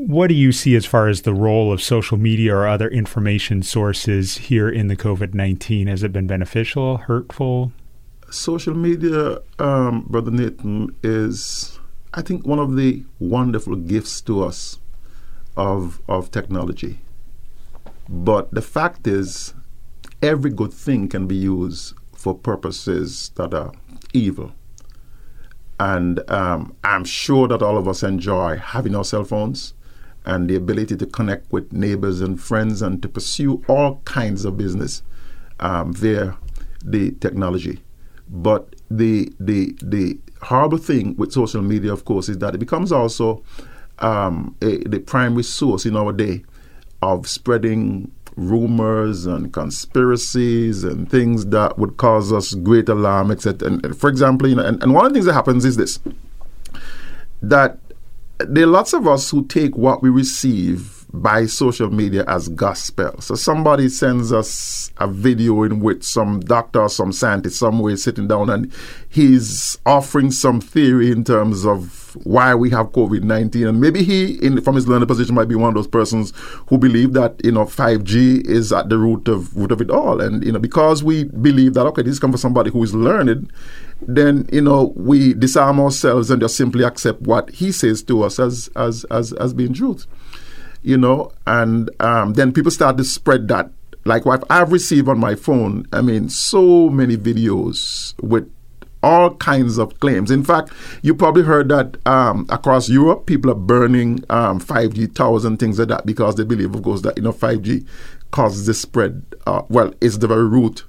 What 0.00 0.28
do 0.28 0.34
you 0.34 0.52
see 0.52 0.76
as 0.76 0.86
far 0.86 1.08
as 1.08 1.22
the 1.22 1.34
role 1.34 1.72
of 1.72 1.82
social 1.82 2.16
media 2.16 2.54
or 2.54 2.68
other 2.68 2.86
information 2.86 3.64
sources 3.64 4.36
here 4.36 4.68
in 4.68 4.86
the 4.86 4.94
COVID 4.94 5.34
19? 5.34 5.88
Has 5.88 6.04
it 6.04 6.12
been 6.12 6.28
beneficial, 6.28 6.98
hurtful? 6.98 7.72
Social 8.30 8.76
media, 8.76 9.40
um, 9.58 10.02
Brother 10.02 10.30
Nathan, 10.30 10.94
is, 11.02 11.80
I 12.14 12.22
think, 12.22 12.46
one 12.46 12.60
of 12.60 12.76
the 12.76 13.02
wonderful 13.18 13.74
gifts 13.74 14.20
to 14.20 14.44
us 14.44 14.78
of, 15.56 16.00
of 16.08 16.30
technology. 16.30 17.00
But 18.08 18.54
the 18.54 18.62
fact 18.62 19.08
is, 19.08 19.52
every 20.22 20.52
good 20.52 20.72
thing 20.72 21.08
can 21.08 21.26
be 21.26 21.34
used 21.34 21.94
for 22.14 22.36
purposes 22.36 23.32
that 23.34 23.52
are 23.52 23.72
evil. 24.12 24.52
And 25.80 26.20
um, 26.30 26.76
I'm 26.84 27.04
sure 27.04 27.48
that 27.48 27.62
all 27.62 27.76
of 27.76 27.88
us 27.88 28.04
enjoy 28.04 28.58
having 28.58 28.94
our 28.94 29.04
cell 29.04 29.24
phones 29.24 29.74
and 30.24 30.48
the 30.48 30.56
ability 30.56 30.96
to 30.96 31.06
connect 31.06 31.52
with 31.52 31.72
neighbors 31.72 32.20
and 32.20 32.40
friends 32.40 32.82
and 32.82 33.00
to 33.02 33.08
pursue 33.08 33.62
all 33.68 34.00
kinds 34.04 34.44
of 34.44 34.56
business 34.56 35.02
um, 35.60 35.92
via 35.92 36.36
the 36.84 37.12
technology. 37.12 37.80
But 38.28 38.74
the 38.90 39.32
the 39.40 39.74
the 39.82 40.18
horrible 40.42 40.78
thing 40.78 41.16
with 41.16 41.32
social 41.32 41.62
media, 41.62 41.92
of 41.92 42.04
course, 42.04 42.28
is 42.28 42.38
that 42.38 42.54
it 42.54 42.58
becomes 42.58 42.92
also 42.92 43.42
um, 44.00 44.54
a, 44.62 44.78
the 44.84 45.00
primary 45.00 45.42
source 45.42 45.86
in 45.86 45.96
our 45.96 46.12
day 46.12 46.44
of 47.02 47.28
spreading 47.28 48.10
rumors 48.36 49.26
and 49.26 49.52
conspiracies 49.52 50.84
and 50.84 51.10
things 51.10 51.46
that 51.46 51.76
would 51.78 51.96
cause 51.96 52.32
us 52.32 52.54
great 52.54 52.88
alarm, 52.88 53.30
etc. 53.30 53.68
And, 53.68 53.98
for 53.98 54.08
example, 54.08 54.48
you 54.48 54.54
know, 54.54 54.64
and, 54.64 54.80
and 54.82 54.94
one 54.94 55.06
of 55.06 55.12
the 55.12 55.16
things 55.16 55.26
that 55.26 55.32
happens 55.32 55.64
is 55.64 55.76
this: 55.76 55.98
that 57.42 57.78
there 58.38 58.64
are 58.64 58.68
lots 58.68 58.92
of 58.92 59.06
us 59.08 59.30
who 59.30 59.46
take 59.46 59.76
what 59.76 60.02
we 60.02 60.10
receive 60.10 61.06
by 61.12 61.46
social 61.46 61.90
media 61.90 62.24
as 62.28 62.48
gospel. 62.48 63.20
So 63.20 63.34
somebody 63.34 63.88
sends 63.88 64.32
us 64.32 64.92
a 64.98 65.08
video 65.08 65.62
in 65.62 65.80
which 65.80 66.04
some 66.04 66.40
doctor 66.40 66.82
or 66.82 66.88
some 66.88 67.12
scientist 67.12 67.58
somewhere 67.58 67.96
sitting 67.96 68.28
down 68.28 68.50
and 68.50 68.72
he's 69.08 69.78
offering 69.86 70.30
some 70.30 70.60
theory 70.60 71.10
in 71.10 71.24
terms 71.24 71.64
of 71.64 72.07
why 72.24 72.54
we 72.54 72.70
have 72.70 72.92
COVID 72.92 73.22
nineteen, 73.22 73.66
and 73.66 73.80
maybe 73.80 74.02
he, 74.02 74.34
in, 74.44 74.60
from 74.62 74.74
his 74.74 74.86
learned 74.88 75.06
position, 75.08 75.34
might 75.34 75.48
be 75.48 75.54
one 75.54 75.68
of 75.68 75.74
those 75.74 75.88
persons 75.88 76.32
who 76.68 76.78
believe 76.78 77.12
that 77.14 77.40
you 77.44 77.52
know 77.52 77.66
five 77.66 78.04
G 78.04 78.42
is 78.44 78.72
at 78.72 78.88
the 78.88 78.98
root 78.98 79.28
of 79.28 79.56
root 79.56 79.72
of 79.72 79.80
it 79.80 79.90
all, 79.90 80.20
and 80.20 80.44
you 80.44 80.52
know 80.52 80.58
because 80.58 81.02
we 81.02 81.24
believe 81.24 81.74
that 81.74 81.86
okay, 81.86 82.02
this 82.02 82.18
comes 82.18 82.32
from 82.32 82.38
somebody 82.38 82.70
who 82.70 82.82
is 82.82 82.94
learned, 82.94 83.52
then 84.02 84.48
you 84.52 84.60
know 84.60 84.92
we 84.96 85.34
disarm 85.34 85.80
ourselves 85.80 86.30
and 86.30 86.40
just 86.40 86.56
simply 86.56 86.84
accept 86.84 87.22
what 87.22 87.50
he 87.50 87.72
says 87.72 88.02
to 88.04 88.22
us 88.22 88.38
as 88.38 88.68
as 88.76 89.04
as 89.04 89.32
as 89.34 89.54
being 89.54 89.72
truth 89.72 90.06
you 90.82 90.96
know, 90.96 91.32
and 91.46 91.90
um, 92.00 92.34
then 92.34 92.52
people 92.52 92.70
start 92.70 92.96
to 92.98 93.04
spread 93.04 93.48
that. 93.48 93.70
Like 94.04 94.24
what 94.24 94.44
I've 94.48 94.72
received 94.72 95.08
on 95.08 95.18
my 95.18 95.34
phone, 95.34 95.86
I 95.92 96.00
mean, 96.00 96.28
so 96.28 96.88
many 96.88 97.16
videos 97.16 98.14
with 98.22 98.50
all 99.02 99.34
kinds 99.36 99.78
of 99.78 99.98
claims. 100.00 100.30
In 100.30 100.42
fact, 100.42 100.72
you 101.02 101.14
probably 101.14 101.42
heard 101.42 101.68
that 101.68 101.96
um, 102.06 102.46
across 102.48 102.88
Europe, 102.88 103.26
people 103.26 103.50
are 103.50 103.56
burning 103.56 104.24
um, 104.30 104.60
5G 104.60 105.14
towers 105.14 105.44
and 105.44 105.58
things 105.58 105.78
like 105.78 105.88
that 105.88 106.06
because 106.06 106.34
they 106.36 106.44
believe, 106.44 106.74
of 106.74 106.82
course, 106.82 107.02
that 107.02 107.16
you 107.16 107.22
know 107.22 107.32
5G 107.32 107.86
causes 108.30 108.66
the 108.66 108.74
spread. 108.74 109.22
Uh, 109.46 109.62
well, 109.68 109.92
it's 110.00 110.18
the 110.18 110.26
very 110.26 110.46
root 110.46 110.84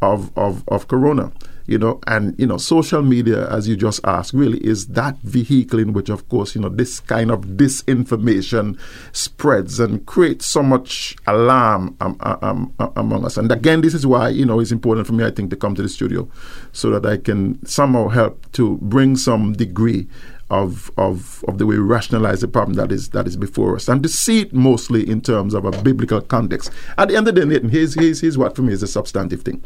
of 0.00 0.36
of, 0.36 0.66
of 0.68 0.88
corona 0.88 1.32
you 1.68 1.76
know, 1.76 2.00
and 2.06 2.34
you 2.38 2.46
know, 2.46 2.56
social 2.56 3.02
media, 3.02 3.46
as 3.50 3.68
you 3.68 3.76
just 3.76 4.00
asked, 4.04 4.32
really 4.32 4.58
is 4.66 4.86
that 4.88 5.18
vehicle 5.18 5.78
in 5.78 5.92
which, 5.92 6.08
of 6.08 6.26
course, 6.30 6.54
you 6.54 6.62
know, 6.62 6.70
this 6.70 6.98
kind 7.00 7.30
of 7.30 7.42
disinformation 7.42 8.78
spreads 9.12 9.78
and 9.78 10.04
creates 10.06 10.46
so 10.46 10.62
much 10.62 11.14
alarm 11.26 11.94
um, 12.00 12.16
um, 12.20 12.74
um, 12.78 12.92
among 12.96 13.26
us. 13.26 13.36
And 13.36 13.52
again, 13.52 13.82
this 13.82 13.92
is 13.92 14.06
why 14.06 14.30
you 14.30 14.46
know 14.46 14.60
it's 14.60 14.72
important 14.72 15.06
for 15.06 15.12
me, 15.12 15.24
I 15.24 15.30
think, 15.30 15.50
to 15.50 15.56
come 15.56 15.74
to 15.74 15.82
the 15.82 15.90
studio 15.90 16.26
so 16.72 16.88
that 16.98 17.04
I 17.04 17.18
can 17.18 17.64
somehow 17.66 18.08
help 18.08 18.50
to 18.52 18.78
bring 18.78 19.16
some 19.16 19.52
degree 19.52 20.08
of, 20.50 20.90
of, 20.96 21.44
of 21.46 21.58
the 21.58 21.66
way 21.66 21.76
we 21.76 21.82
rationalize 21.82 22.40
the 22.40 22.48
problem 22.48 22.76
that 22.76 22.90
is 22.90 23.10
that 23.10 23.26
is 23.26 23.36
before 23.36 23.76
us, 23.76 23.88
and 23.88 24.02
to 24.02 24.08
see 24.08 24.40
it 24.40 24.54
mostly 24.54 25.06
in 25.06 25.20
terms 25.20 25.52
of 25.52 25.66
a 25.66 25.82
biblical 25.82 26.22
context. 26.22 26.70
At 26.96 27.08
the 27.08 27.16
end 27.16 27.28
of 27.28 27.34
the 27.34 27.42
day, 27.42 27.46
Nathan, 27.46 27.68
here's, 27.68 27.92
here's, 27.94 28.22
here's 28.22 28.38
what 28.38 28.56
for 28.56 28.62
me 28.62 28.72
is 28.72 28.82
a 28.82 28.86
substantive 28.86 29.42
thing 29.42 29.62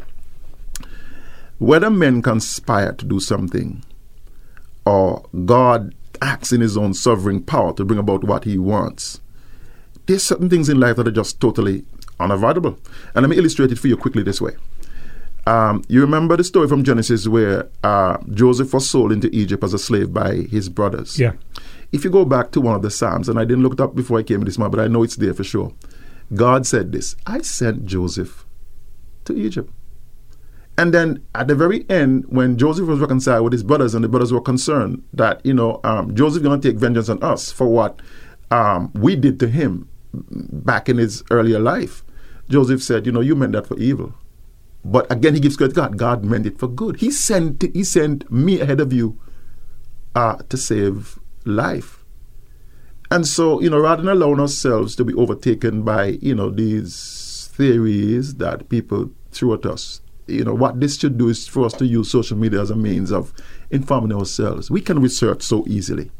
whether 1.63 1.89
men 1.89 2.21
conspire 2.21 2.91
to 2.91 3.05
do 3.05 3.19
something 3.21 3.83
or 4.85 5.23
God 5.45 5.95
acts 6.21 6.51
in 6.51 6.59
his 6.59 6.75
own 6.75 6.93
sovereign 6.93 7.41
power 7.41 7.73
to 7.73 7.85
bring 7.85 7.99
about 7.99 8.25
what 8.25 8.43
he 8.43 8.57
wants, 8.57 9.21
there's 10.05 10.23
certain 10.23 10.49
things 10.49 10.67
in 10.67 10.79
life 10.79 10.97
that 10.97 11.07
are 11.07 11.11
just 11.11 11.39
totally 11.39 11.85
unavoidable. 12.19 12.77
And 13.15 13.23
let 13.23 13.29
me 13.29 13.37
illustrate 13.37 13.71
it 13.71 13.79
for 13.79 13.87
you 13.87 13.95
quickly 13.95 14.23
this 14.23 14.41
way. 14.41 14.51
Um, 15.47 15.83
you 15.87 16.01
remember 16.01 16.35
the 16.35 16.43
story 16.43 16.67
from 16.67 16.83
Genesis 16.83 17.27
where 17.27 17.69
uh, 17.83 18.17
Joseph 18.31 18.73
was 18.73 18.89
sold 18.89 19.13
into 19.13 19.33
Egypt 19.33 19.63
as 19.63 19.73
a 19.73 19.79
slave 19.79 20.13
by 20.13 20.35
his 20.35 20.67
brothers. 20.67 21.17
Yeah. 21.17 21.33
If 21.93 22.03
you 22.03 22.09
go 22.09 22.25
back 22.25 22.51
to 22.51 22.61
one 22.61 22.75
of 22.75 22.81
the 22.81 22.91
Psalms, 22.91 23.29
and 23.29 23.39
I 23.39 23.45
didn't 23.45 23.63
look 23.63 23.73
it 23.73 23.81
up 23.81 23.95
before 23.95 24.19
I 24.19 24.23
came 24.23 24.39
to 24.39 24.45
this 24.45 24.57
morning, 24.57 24.75
but 24.75 24.83
I 24.83 24.87
know 24.87 25.03
it's 25.03 25.15
there 25.15 25.33
for 25.33 25.43
sure. 25.43 25.73
God 26.33 26.65
said 26.65 26.91
this 26.91 27.15
I 27.25 27.39
sent 27.41 27.85
Joseph 27.85 28.45
to 29.25 29.33
Egypt. 29.37 29.71
And 30.77 30.93
then 30.93 31.23
at 31.35 31.47
the 31.47 31.55
very 31.55 31.87
end, 31.89 32.25
when 32.29 32.57
Joseph 32.57 32.87
was 32.87 32.99
reconciled 32.99 33.43
with 33.43 33.53
his 33.53 33.63
brothers, 33.63 33.93
and 33.93 34.03
the 34.03 34.09
brothers 34.09 34.33
were 34.33 34.41
concerned 34.41 35.03
that 35.13 35.45
you 35.45 35.53
know 35.53 35.79
um, 35.83 36.15
Joseph 36.15 36.43
going 36.43 36.59
to 36.59 36.69
take 36.69 36.79
vengeance 36.79 37.09
on 37.09 37.21
us 37.21 37.51
for 37.51 37.67
what 37.67 38.01
um, 38.49 38.91
we 38.93 39.15
did 39.15 39.39
to 39.39 39.47
him 39.47 39.87
back 40.13 40.89
in 40.89 40.97
his 40.97 41.23
earlier 41.31 41.59
life, 41.59 42.03
Joseph 42.49 42.83
said, 42.83 43.05
you 43.05 43.11
know, 43.11 43.21
you 43.21 43.35
meant 43.35 43.53
that 43.53 43.67
for 43.67 43.77
evil, 43.77 44.13
but 44.85 45.11
again 45.11 45.33
he 45.33 45.39
gives 45.39 45.57
credit 45.57 45.73
to 45.73 45.81
God. 45.81 45.97
God 45.97 46.25
meant 46.25 46.45
it 46.45 46.59
for 46.59 46.67
good. 46.67 46.97
He 46.97 47.09
sent 47.11 47.63
he 47.73 47.83
sent 47.83 48.31
me 48.31 48.59
ahead 48.59 48.79
of 48.79 48.93
you 48.93 49.19
uh, 50.15 50.37
to 50.49 50.57
save 50.57 51.19
life. 51.45 52.03
And 53.09 53.27
so, 53.27 53.61
you 53.61 53.69
know, 53.69 53.79
rather 53.79 54.01
than 54.01 54.11
allowing 54.11 54.39
ourselves 54.39 54.95
to 54.95 55.05
be 55.05 55.13
overtaken 55.13 55.83
by, 55.83 56.17
you 56.21 56.33
know, 56.33 56.49
these 56.49 57.49
theories 57.53 58.35
that 58.35 58.69
people 58.69 59.11
throw 59.31 59.53
at 59.53 59.65
us, 59.65 60.01
you 60.27 60.43
know, 60.43 60.53
what 60.53 60.79
this 60.79 60.97
should 60.99 61.17
do 61.17 61.29
is 61.29 61.47
for 61.47 61.65
us 61.65 61.73
to 61.73 61.85
use 61.85 62.11
social 62.11 62.37
media 62.37 62.61
as 62.61 62.69
a 62.69 62.75
means 62.75 63.11
of 63.11 63.33
informing 63.71 64.13
ourselves. 64.13 64.71
We 64.71 64.81
can 64.81 65.01
research 65.01 65.41
so 65.41 65.65
easily. 65.67 66.11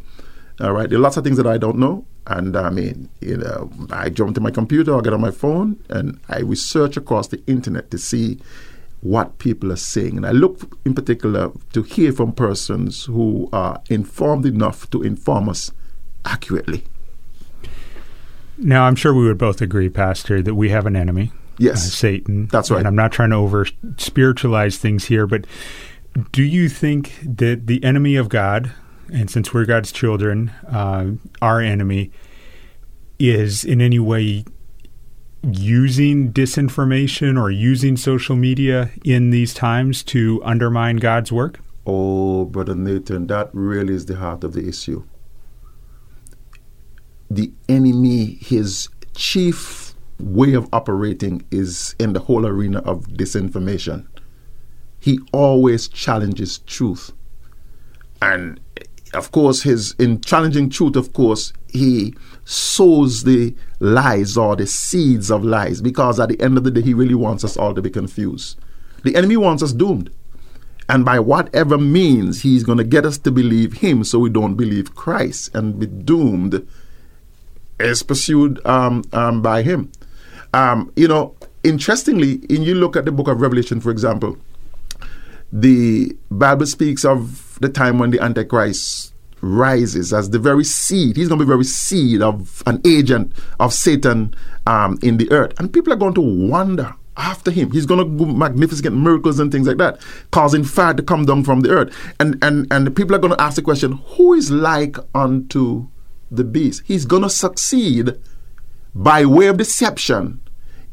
All 0.60 0.74
right, 0.74 0.90
there 0.90 1.00
are 1.00 1.02
lots 1.02 1.18
of 1.18 1.24
things 1.24 1.38
that 1.38 1.48
I 1.48 1.58
don't 1.58 1.80
know, 1.80 2.06
and 2.28 2.56
I 2.56 2.70
mean, 2.70 3.10
you 3.22 3.38
know, 3.38 3.72
I 3.92 4.10
jump 4.10 4.36
to 4.36 4.42
my 4.42 4.52
computer, 4.52 4.96
I 4.96 5.02
get 5.02 5.14
on 5.14 5.22
my 5.22 5.32
phone, 5.32 5.84
and 5.90 6.20
I 6.30 6.40
research 6.40 6.96
across 6.96 7.28
the 7.28 7.42
internet 7.48 7.90
to 7.92 7.98
see 7.98 8.40
what 9.02 9.40
people 9.40 9.72
are 9.72 9.78
saying, 9.78 10.16
and 10.16 10.26
I 10.26 10.32
look 10.32 10.78
in 10.86 10.94
particular 10.94 11.52
to 11.74 11.82
hear 11.82 12.12
from 12.12 12.34
persons 12.34 13.06
who 13.06 13.50
are 13.52 13.82
informed 13.90 14.46
enough 14.46 14.90
to 14.92 15.02
inform 15.02 15.50
us 15.50 15.72
accurately. 16.24 16.84
Now, 18.58 18.86
I'm 18.86 18.96
sure 18.96 19.14
we 19.14 19.26
would 19.26 19.40
both 19.40 19.60
agree, 19.60 19.90
Pastor, 19.90 20.42
that 20.44 20.56
we 20.56 20.70
have 20.70 20.86
an 20.86 20.96
enemy 20.96 21.32
Yes. 21.58 21.86
uh, 21.86 21.90
Satan. 21.90 22.48
That's 22.48 22.72
right. 22.72 22.80
And 22.80 22.88
I'm 22.88 22.96
not 22.96 23.12
trying 23.12 23.30
to 23.32 23.38
over 23.38 23.66
spiritualize 23.98 24.78
things 24.78 25.06
here, 25.06 25.28
but 25.28 25.46
do 26.32 26.44
you 26.44 26.70
think 26.70 27.18
that 27.24 27.68
the 27.68 27.84
enemy 27.84 28.16
of 28.16 28.30
God, 28.30 28.72
and 29.12 29.30
since 29.30 29.54
we're 29.54 29.66
God's 29.66 29.92
children, 29.92 30.50
uh, 30.68 31.12
our 31.42 31.60
enemy, 31.60 32.12
is 33.20 33.64
in 33.64 33.82
any 33.82 34.00
way 34.00 34.44
using 35.44 36.32
disinformation 36.32 37.40
or 37.40 37.52
using 37.52 37.98
social 37.98 38.36
media 38.36 38.92
in 39.04 39.30
these 39.30 39.54
times 39.54 40.04
to 40.04 40.42
undermine 40.44 40.98
God's 40.98 41.32
work? 41.32 41.60
Oh, 41.86 42.46
Brother 42.46 42.76
Nathan, 42.76 43.28
that 43.28 43.50
really 43.54 43.94
is 43.94 44.06
the 44.06 44.16
heart 44.16 44.44
of 44.44 44.54
the 44.54 44.68
issue. 44.68 45.04
The 47.30 47.52
enemy, 47.68 48.38
his 48.42 48.88
chief 49.16 49.83
way 50.20 50.54
of 50.54 50.68
operating 50.74 51.46
is 51.52 51.96
in 52.00 52.14
the 52.14 52.20
whole 52.20 52.46
arena 52.46 52.80
of 52.80 53.08
disinformation. 53.08 54.08
He 55.00 55.20
always 55.32 55.88
challenges 55.88 56.60
truth. 56.60 57.12
And 58.22 58.60
of 59.14 59.32
course, 59.32 59.64
his 59.64 59.94
in 60.00 60.22
challenging 60.22 60.70
truth, 60.70 60.96
of 60.96 61.14
course, 61.14 61.54
he 61.68 62.14
sows 62.46 63.24
the 63.24 63.56
lies 63.80 64.38
or 64.38 64.56
the 64.56 64.68
seeds 64.68 65.30
of 65.30 65.44
lies 65.44 65.82
because 65.82 66.20
at 66.20 66.30
the 66.30 66.40
end 66.42 66.58
of 66.58 66.64
the 66.64 66.72
day, 66.72 66.82
he 66.82 66.94
really 66.94 67.16
wants 67.16 67.44
us 67.44 67.58
all 67.58 67.74
to 67.74 67.82
be 67.82 67.90
confused. 67.90 68.58
The 69.04 69.16
enemy 69.16 69.38
wants 69.38 69.62
us 69.62 69.74
doomed. 69.74 70.10
And 70.90 71.06
by 71.06 71.20
whatever 71.20 71.78
means, 71.78 72.42
he's 72.42 72.64
going 72.64 72.78
to 72.78 72.84
get 72.84 73.06
us 73.06 73.18
to 73.20 73.32
believe 73.32 73.74
him 73.74 74.04
so 74.04 74.20
we 74.20 74.30
don't 74.30 74.56
believe 74.56 74.96
Christ 74.96 75.54
and 75.56 75.80
be 75.80 75.86
doomed 75.86 76.68
is 77.80 78.04
pursued 78.04 78.66
um, 78.66 79.04
um, 79.14 79.42
by 79.42 79.62
him. 79.62 79.92
Um, 80.54 80.92
you 80.96 81.08
know, 81.08 81.36
interestingly, 81.64 82.36
in 82.50 82.62
you 82.64 82.76
look 82.76 82.96
at 82.96 83.06
the 83.06 83.12
book 83.12 83.28
of 83.28 83.42
Revelation, 83.42 83.80
for 83.80 83.92
example, 83.92 84.38
the 85.52 86.16
Bible 86.32 86.66
speaks 86.66 87.06
of 87.06 87.58
the 87.62 87.70
time 87.70 88.00
when 88.00 88.12
the 88.12 88.20
Antichrist 88.20 89.14
rises 89.42 90.14
as 90.14 90.30
the 90.30 90.40
very 90.40 90.64
seed. 90.64 91.18
He's 91.18 91.28
going 91.28 91.38
to 91.38 91.46
be 91.46 91.48
the 91.48 91.54
very 91.54 91.66
seed 91.66 92.22
of 92.22 92.64
an 92.66 92.82
agent 92.86 93.34
of 93.60 93.74
Satan 93.74 94.34
um, 94.66 94.98
in 95.04 95.18
the 95.18 95.30
earth. 95.32 95.60
And 95.60 95.72
people 95.72 95.92
are 95.94 95.98
going 95.98 96.14
to 96.16 96.22
wonder 96.22 96.96
after 97.18 97.52
him. 97.52 97.72
He's 97.72 97.86
going 97.86 98.00
to 98.00 98.26
do 98.26 98.32
magnificent 98.32 98.96
miracles 98.96 99.40
and 99.40 99.52
things 99.52 99.68
like 99.68 99.78
that, 99.78 100.02
causing 100.32 100.64
fire 100.64 100.94
to 100.94 101.04
come 101.04 101.26
down 101.26 101.44
from 101.44 101.62
the 101.62 101.70
earth. 101.70 102.14
And, 102.20 102.44
and, 102.44 102.72
and 102.72 102.96
people 102.96 103.16
are 103.16 103.20
going 103.20 103.36
to 103.36 103.42
ask 103.42 103.56
the 103.56 103.62
question 103.62 103.94
who 104.16 104.34
is 104.34 104.50
like 104.50 104.98
unto 105.14 105.88
the 106.32 106.44
beast? 106.44 106.84
He's 106.86 107.06
going 107.06 107.24
to 107.24 107.30
succeed 107.30 108.18
by 108.96 109.26
way 109.26 109.48
of 109.48 109.58
deception 109.58 110.40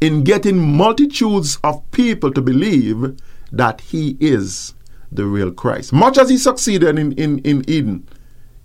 in 0.00 0.24
getting 0.24 0.58
multitudes 0.58 1.58
of 1.62 1.88
people 1.90 2.32
to 2.32 2.40
believe 2.40 3.16
that 3.52 3.80
he 3.80 4.16
is 4.20 4.74
the 5.12 5.26
real 5.26 5.50
Christ. 5.50 5.92
Much 5.92 6.16
as 6.18 6.30
he 6.30 6.38
succeeded 6.38 6.98
in, 6.98 7.12
in, 7.12 7.38
in 7.40 7.68
Eden 7.68 8.08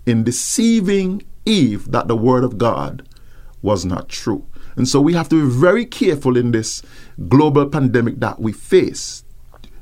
in 0.06 0.22
deceiving 0.22 1.22
Eve 1.44 1.90
that 1.90 2.08
the 2.08 2.16
word 2.16 2.44
of 2.44 2.56
God 2.56 3.06
was 3.60 3.84
not 3.84 4.08
true. 4.08 4.46
And 4.76 4.88
so 4.88 5.00
we 5.00 5.14
have 5.14 5.28
to 5.30 5.44
be 5.44 5.54
very 5.54 5.84
careful 5.84 6.36
in 6.36 6.52
this 6.52 6.82
global 7.28 7.66
pandemic 7.66 8.20
that 8.20 8.40
we 8.40 8.52
face, 8.52 9.24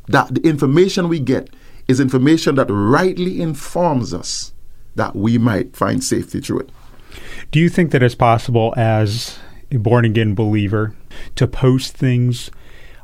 that 0.09 0.35
the 0.35 0.41
information 0.49 1.09
we 1.09 1.21
get 1.21 1.51
is 1.87 2.01
information 2.01 2.55
that 2.55 2.69
rightly 2.71 3.41
informs 3.41 4.15
us 4.15 4.53
that 4.95 5.15
we 5.15 5.37
might 5.37 5.77
find 5.77 6.03
safety 6.03 6.41
through 6.41 6.61
it. 6.61 6.71
Do 7.51 7.61
you 7.61 7.69
think 7.69 7.91
that 7.91 8.03
it's 8.03 8.15
possible 8.15 8.73
as 8.77 9.39
born 9.79 10.05
again 10.05 10.35
believer 10.35 10.95
to 11.37 11.47
post 11.47 11.97
things 11.97 12.51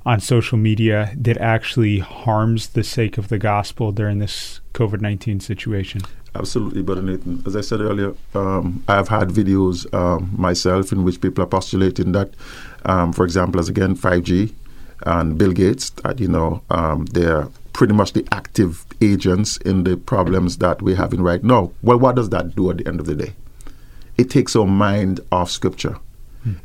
on 0.06 0.20
social 0.20 0.58
media 0.58 1.12
that 1.16 1.36
actually 1.38 1.98
harms 1.98 2.68
the 2.68 2.82
sake 2.82 3.18
of 3.18 3.28
the 3.28 3.38
gospel 3.38 3.92
during 3.92 4.18
this 4.18 4.60
COVID 4.74 5.00
19 5.00 5.40
situation? 5.40 6.02
Absolutely, 6.34 6.82
Brother 6.82 7.02
Nathan. 7.02 7.42
As 7.44 7.56
I 7.56 7.60
said 7.60 7.80
earlier, 7.80 8.14
um, 8.34 8.84
I 8.86 8.94
have 8.94 9.08
had 9.08 9.28
videos 9.30 9.92
um, 9.92 10.32
myself 10.36 10.92
in 10.92 11.02
which 11.02 11.20
people 11.20 11.42
are 11.42 11.48
postulating 11.48 12.12
that, 12.12 12.30
um, 12.84 13.12
for 13.12 13.24
example, 13.24 13.60
as 13.60 13.68
again 13.68 13.96
5G 13.96 14.52
and 15.06 15.36
Bill 15.36 15.52
Gates, 15.52 15.90
that 15.90 16.20
you 16.20 16.28
know 16.28 16.62
um, 16.70 17.06
they're 17.06 17.48
pretty 17.72 17.94
much 17.94 18.12
the 18.12 18.26
active 18.30 18.86
agents 19.00 19.56
in 19.58 19.84
the 19.84 19.96
problems 19.96 20.58
that 20.58 20.82
we're 20.82 20.96
having 20.96 21.20
right 21.22 21.42
now. 21.42 21.72
Well, 21.82 21.98
what 21.98 22.14
does 22.14 22.30
that 22.30 22.54
do 22.54 22.70
at 22.70 22.78
the 22.78 22.86
end 22.86 23.00
of 23.00 23.06
the 23.06 23.14
day? 23.16 23.34
It 24.16 24.30
takes 24.30 24.54
our 24.54 24.66
mind 24.66 25.20
off 25.32 25.50
Scripture. 25.50 25.96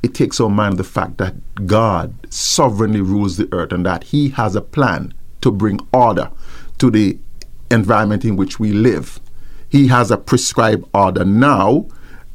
It 0.02 0.14
takes 0.14 0.40
our 0.40 0.50
mind 0.50 0.78
the 0.78 0.84
fact 0.84 1.18
that 1.18 1.36
God 1.66 2.14
sovereignly 2.30 3.02
rules 3.02 3.38
the 3.38 3.50
earth 3.52 3.72
and 3.72 3.86
that 3.86 4.06
He 4.06 4.30
has 4.30 4.56
a 4.56 4.62
plan 4.62 5.14
to 5.42 5.52
bring 5.52 5.80
order 5.94 6.32
to 6.78 6.90
the 6.90 7.18
environment 7.70 8.26
in 8.26 8.36
which 8.36 8.60
we 8.60 8.72
live. 8.72 9.20
He 9.70 9.88
has 9.88 10.12
a 10.12 10.18
prescribed 10.18 10.86
order 10.94 11.26
now, 11.26 11.88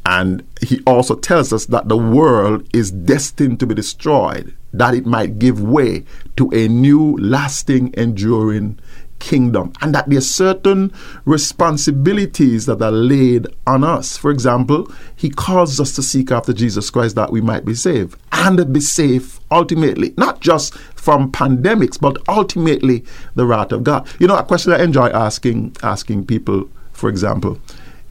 and 0.04 0.46
he 0.60 0.80
also 0.86 1.14
tells 1.14 1.52
us 1.52 1.66
that 1.66 1.88
the 1.88 1.96
world 1.96 2.68
is 2.74 2.90
destined 2.90 3.60
to 3.60 3.66
be 3.66 3.74
destroyed, 3.74 4.54
that 4.72 4.94
it 4.94 5.06
might 5.06 5.38
give 5.38 5.62
way 5.62 6.04
to 6.36 6.50
a 6.50 6.68
new, 6.68 7.16
lasting, 7.18 7.94
enduring 7.96 8.78
kingdom, 9.20 9.72
and 9.80 9.94
that 9.94 10.08
there 10.08 10.18
are 10.18 10.22
certain 10.22 10.92
responsibilities 11.24 12.66
that 12.66 12.82
are 12.82 12.90
laid 12.90 13.46
on 13.66 13.84
us. 13.84 14.16
For 14.16 14.30
example, 14.32 14.90
he 15.14 15.30
calls 15.30 15.78
us 15.78 15.94
to 15.94 16.02
seek 16.02 16.32
after 16.32 16.52
Jesus 16.52 16.90
Christ 16.90 17.14
that 17.14 17.30
we 17.30 17.40
might 17.40 17.64
be 17.64 17.74
saved 17.74 18.18
and 18.32 18.72
be 18.72 18.80
safe 18.80 19.38
ultimately, 19.52 20.14
not 20.16 20.40
just 20.40 20.74
from 20.94 21.30
pandemics, 21.30 22.00
but 22.00 22.16
ultimately 22.28 23.04
the 23.36 23.46
wrath 23.46 23.70
of 23.70 23.84
God. 23.84 24.08
You 24.18 24.26
know, 24.26 24.36
a 24.36 24.42
question 24.44 24.72
I 24.72 24.82
enjoy 24.82 25.08
asking 25.10 25.76
asking 25.82 26.26
people 26.26 26.68
for 27.00 27.08
example, 27.08 27.58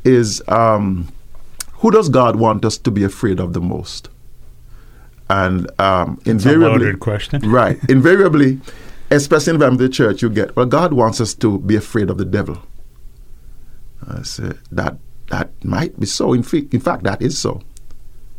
is 0.03 0.41
um, 0.47 1.07
who 1.73 1.91
does 1.91 2.09
God 2.09 2.35
want 2.37 2.65
us 2.65 2.77
to 2.79 2.91
be 2.91 3.03
afraid 3.03 3.39
of 3.39 3.53
the 3.53 3.61
most? 3.61 4.09
And 5.29 5.69
um, 5.79 6.19
invariably, 6.25 6.95
question, 6.95 7.47
right? 7.49 7.77
Invariably, 7.87 8.59
especially 9.11 9.65
in 9.65 9.77
the 9.77 9.89
church, 9.89 10.21
you 10.21 10.29
get 10.29 10.55
well. 10.55 10.65
God 10.65 10.93
wants 10.93 11.21
us 11.21 11.33
to 11.35 11.59
be 11.59 11.75
afraid 11.75 12.09
of 12.09 12.17
the 12.17 12.25
devil. 12.25 12.59
I 14.07 14.23
say 14.23 14.53
that 14.71 14.97
that 15.27 15.51
might 15.63 15.99
be 15.99 16.05
so. 16.05 16.33
In, 16.33 16.39
f- 16.41 16.53
in 16.53 16.79
fact, 16.79 17.03
that 17.03 17.21
is 17.21 17.37
so. 17.37 17.61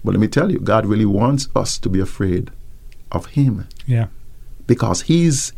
But 0.05 0.13
let 0.13 0.21
me 0.21 0.29
tell 0.29 0.51
you, 0.51 0.59
God 0.59 0.87
really 0.87 1.07
wants 1.07 1.49
us 1.55 1.79
to 1.79 1.89
be 1.89 2.01
afraid 2.01 2.51
of 3.13 3.27
Him. 3.27 3.69
Yeah, 3.87 4.07
because 4.67 5.03
He's 5.03 5.53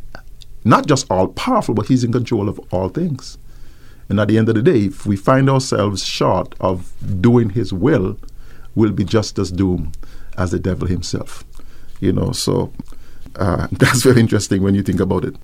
not 0.65 0.87
just 0.87 1.11
all 1.11 1.29
powerful, 1.29 1.75
but 1.75 1.87
He's 1.87 2.05
in 2.05 2.13
control 2.13 2.49
of 2.49 2.61
all 2.73 2.89
things. 2.89 3.39
And 4.09 4.21
at 4.21 4.29
the 4.29 4.37
end 4.37 4.49
of 4.49 4.57
the 4.57 4.63
day, 4.63 4.87
if 4.87 5.07
we 5.07 5.17
find 5.17 5.49
ourselves 5.49 6.05
short 6.05 6.55
of 6.61 6.93
doing 7.23 7.51
His 7.51 7.73
will, 7.73 8.19
we'll 8.75 8.93
be 8.93 9.05
just 9.05 9.39
as 9.39 9.51
doomed 9.51 9.97
as 10.37 10.51
the 10.51 10.59
devil 10.59 10.89
himself. 10.89 11.45
You 12.01 12.13
know, 12.13 12.33
so 12.33 12.73
uh, 13.37 13.69
that's 13.73 14.03
very 14.03 14.21
interesting 14.21 14.63
when 14.63 14.75
you 14.75 14.83
think 14.83 15.01
about 15.01 15.25
it. 15.25 15.37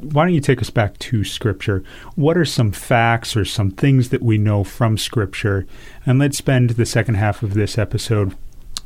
Why 0.00 0.24
don't 0.24 0.34
you 0.34 0.40
take 0.40 0.60
us 0.60 0.70
back 0.70 0.98
to 0.98 1.24
Scripture? 1.24 1.82
What 2.14 2.36
are 2.36 2.44
some 2.44 2.72
facts 2.72 3.36
or 3.36 3.44
some 3.44 3.70
things 3.70 4.10
that 4.10 4.22
we 4.22 4.38
know 4.38 4.64
from 4.64 4.98
Scripture? 4.98 5.66
And 6.04 6.18
let's 6.18 6.36
spend 6.36 6.70
the 6.70 6.84
second 6.84 7.14
half 7.14 7.42
of 7.42 7.54
this 7.54 7.78
episode 7.78 8.36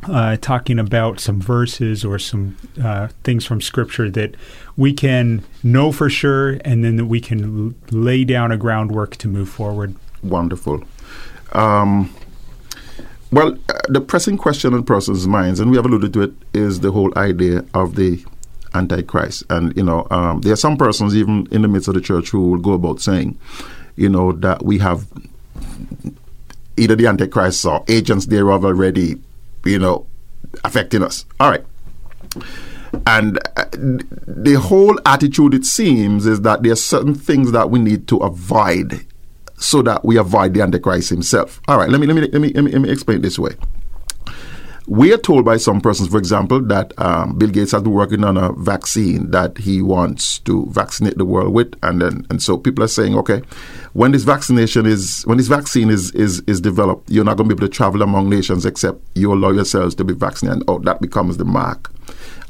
uh, 0.04 0.37
talking 0.37 0.78
about 0.78 1.18
some 1.18 1.40
verses 1.40 2.04
or 2.04 2.18
some 2.18 2.56
uh, 2.82 3.08
things 3.24 3.44
from 3.44 3.61
Scripture 3.61 4.11
that 4.11 4.37
we 4.76 4.92
can 4.92 5.42
know 5.62 5.90
for 5.90 6.08
sure, 6.08 6.58
and 6.64 6.84
then 6.84 6.96
that 6.96 7.06
we 7.06 7.20
can 7.20 7.68
l- 7.68 7.74
lay 7.90 8.24
down 8.24 8.52
a 8.52 8.56
groundwork 8.56 9.16
to 9.16 9.28
move 9.28 9.48
forward. 9.48 9.96
Wonderful. 10.22 10.84
Um, 11.52 12.14
well, 13.32 13.58
uh, 13.68 13.78
the 13.88 14.00
pressing 14.00 14.38
question 14.38 14.72
on 14.72 14.84
persons' 14.84 15.26
minds, 15.26 15.61
and 15.61 15.70
we 15.70 15.76
have 15.76 15.87
alluded 15.87 16.12
to 16.12 16.22
it, 16.22 16.32
is 16.54 16.80
the 16.80 16.92
whole 16.92 17.12
idea 17.18 17.64
of 17.74 17.96
the 17.96 18.24
Antichrist. 18.78 19.44
And, 19.50 19.76
you 19.76 19.82
know, 19.82 20.06
um, 20.10 20.40
there 20.40 20.52
are 20.52 20.56
some 20.56 20.76
persons, 20.76 21.14
even 21.14 21.46
in 21.50 21.62
the 21.62 21.68
midst 21.68 21.88
of 21.88 21.94
the 21.94 22.00
church, 22.00 22.30
who 22.30 22.50
will 22.50 22.58
go 22.58 22.72
about 22.72 23.00
saying, 23.00 23.38
you 23.96 24.08
know, 24.08 24.32
that 24.32 24.64
we 24.64 24.78
have 24.78 25.06
either 26.76 26.96
the 26.96 27.06
Antichrist 27.06 27.64
or 27.66 27.84
agents 27.88 28.26
thereof 28.26 28.64
already 28.64 29.16
you 29.64 29.78
know, 29.78 30.06
affecting 30.64 31.02
us. 31.02 31.24
All 31.40 31.50
right. 31.50 31.64
And 33.06 33.38
uh, 33.56 33.66
the 33.72 34.54
whole 34.54 34.98
attitude, 35.04 35.54
it 35.54 35.64
seems, 35.64 36.26
is 36.26 36.42
that 36.42 36.62
there 36.62 36.72
are 36.72 36.76
certain 36.76 37.14
things 37.14 37.52
that 37.52 37.70
we 37.70 37.78
need 37.78 38.08
to 38.08 38.16
avoid 38.18 39.04
so 39.56 39.82
that 39.82 40.04
we 40.04 40.16
avoid 40.16 40.54
the 40.54 40.62
Antichrist 40.62 41.10
himself. 41.10 41.60
All 41.68 41.78
right, 41.78 41.88
let 41.88 42.00
me, 42.00 42.06
let 42.06 42.14
me, 42.14 42.22
let 42.22 42.40
me, 42.40 42.52
let 42.52 42.64
me, 42.64 42.72
let 42.72 42.80
me 42.80 42.90
explain 42.90 43.18
it 43.18 43.22
this 43.22 43.38
way 43.38 43.56
we 44.88 45.12
are 45.12 45.18
told 45.18 45.44
by 45.44 45.59
some 45.59 45.83
persons, 45.83 46.09
for 46.09 46.16
example, 46.16 46.62
that 46.62 46.94
um, 46.98 47.37
Bill 47.37 47.51
Gates 47.51 47.72
has 47.72 47.83
been 47.83 47.92
working 47.92 48.24
on 48.24 48.38
a 48.38 48.53
vaccine 48.55 49.31
that 49.33 49.59
he 49.59 49.83
wants 49.83 50.38
to 50.40 50.66
vaccinate 50.70 51.18
the 51.18 51.27
world 51.27 51.53
with, 51.53 51.74
and 51.83 52.01
then 52.01 52.27
and 52.31 52.42
so 52.42 52.57
people 52.57 52.83
are 52.83 52.88
saying, 52.88 53.14
okay, 53.18 53.42
when 53.92 54.12
this 54.12 54.24
vaccination 54.24 54.87
is 54.87 55.22
when 55.24 55.37
this 55.37 55.48
vaccine 55.48 55.90
is 55.90 56.11
is 56.12 56.40
is 56.46 56.62
developed, 56.62 57.11
you're 57.11 57.24
not 57.24 57.37
going 57.37 57.51
to 57.51 57.55
be 57.55 57.59
able 57.59 57.68
to 57.68 57.77
travel 57.77 58.01
among 58.01 58.31
nations 58.31 58.64
except 58.64 58.98
you 59.14 59.31
allow 59.31 59.51
yourselves 59.51 59.94
to 59.96 60.05
be 60.05 60.14
vaccinated. 60.14 60.62
Oh, 60.68 60.79
that 60.79 61.03
becomes 61.03 61.37
the 61.37 61.44
mark 61.44 61.92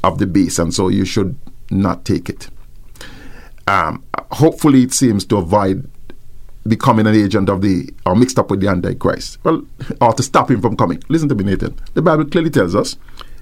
of 0.05 0.17
the 0.17 0.25
beast, 0.25 0.59
and 0.59 0.73
so 0.73 0.87
you 0.87 1.03
should 1.03 1.37
not 1.69 2.05
take 2.05 2.29
it. 2.29 2.49
Um, 3.67 4.01
hopefully, 4.31 4.83
it 4.83 4.93
seems 4.93 5.25
to 5.25 5.37
avoid 5.37 5.88
becoming 6.69 7.07
an 7.07 7.15
agent 7.15 7.49
of 7.49 7.61
the 7.61 7.91
or 8.05 8.15
mixed 8.15 8.39
up 8.39 8.49
with 8.49 8.61
the 8.61 8.67
Antichrist. 8.67 9.37
Well, 9.43 9.63
or 10.01 10.13
to 10.13 10.23
stop 10.23 10.49
him 10.49 10.61
from 10.61 10.77
coming. 10.77 11.03
Listen 11.09 11.27
to 11.29 11.35
me, 11.35 11.43
Nathan. 11.43 11.75
The 11.93 12.01
Bible 12.01 12.25
clearly 12.25 12.49
tells 12.49 12.75
us 12.75 12.95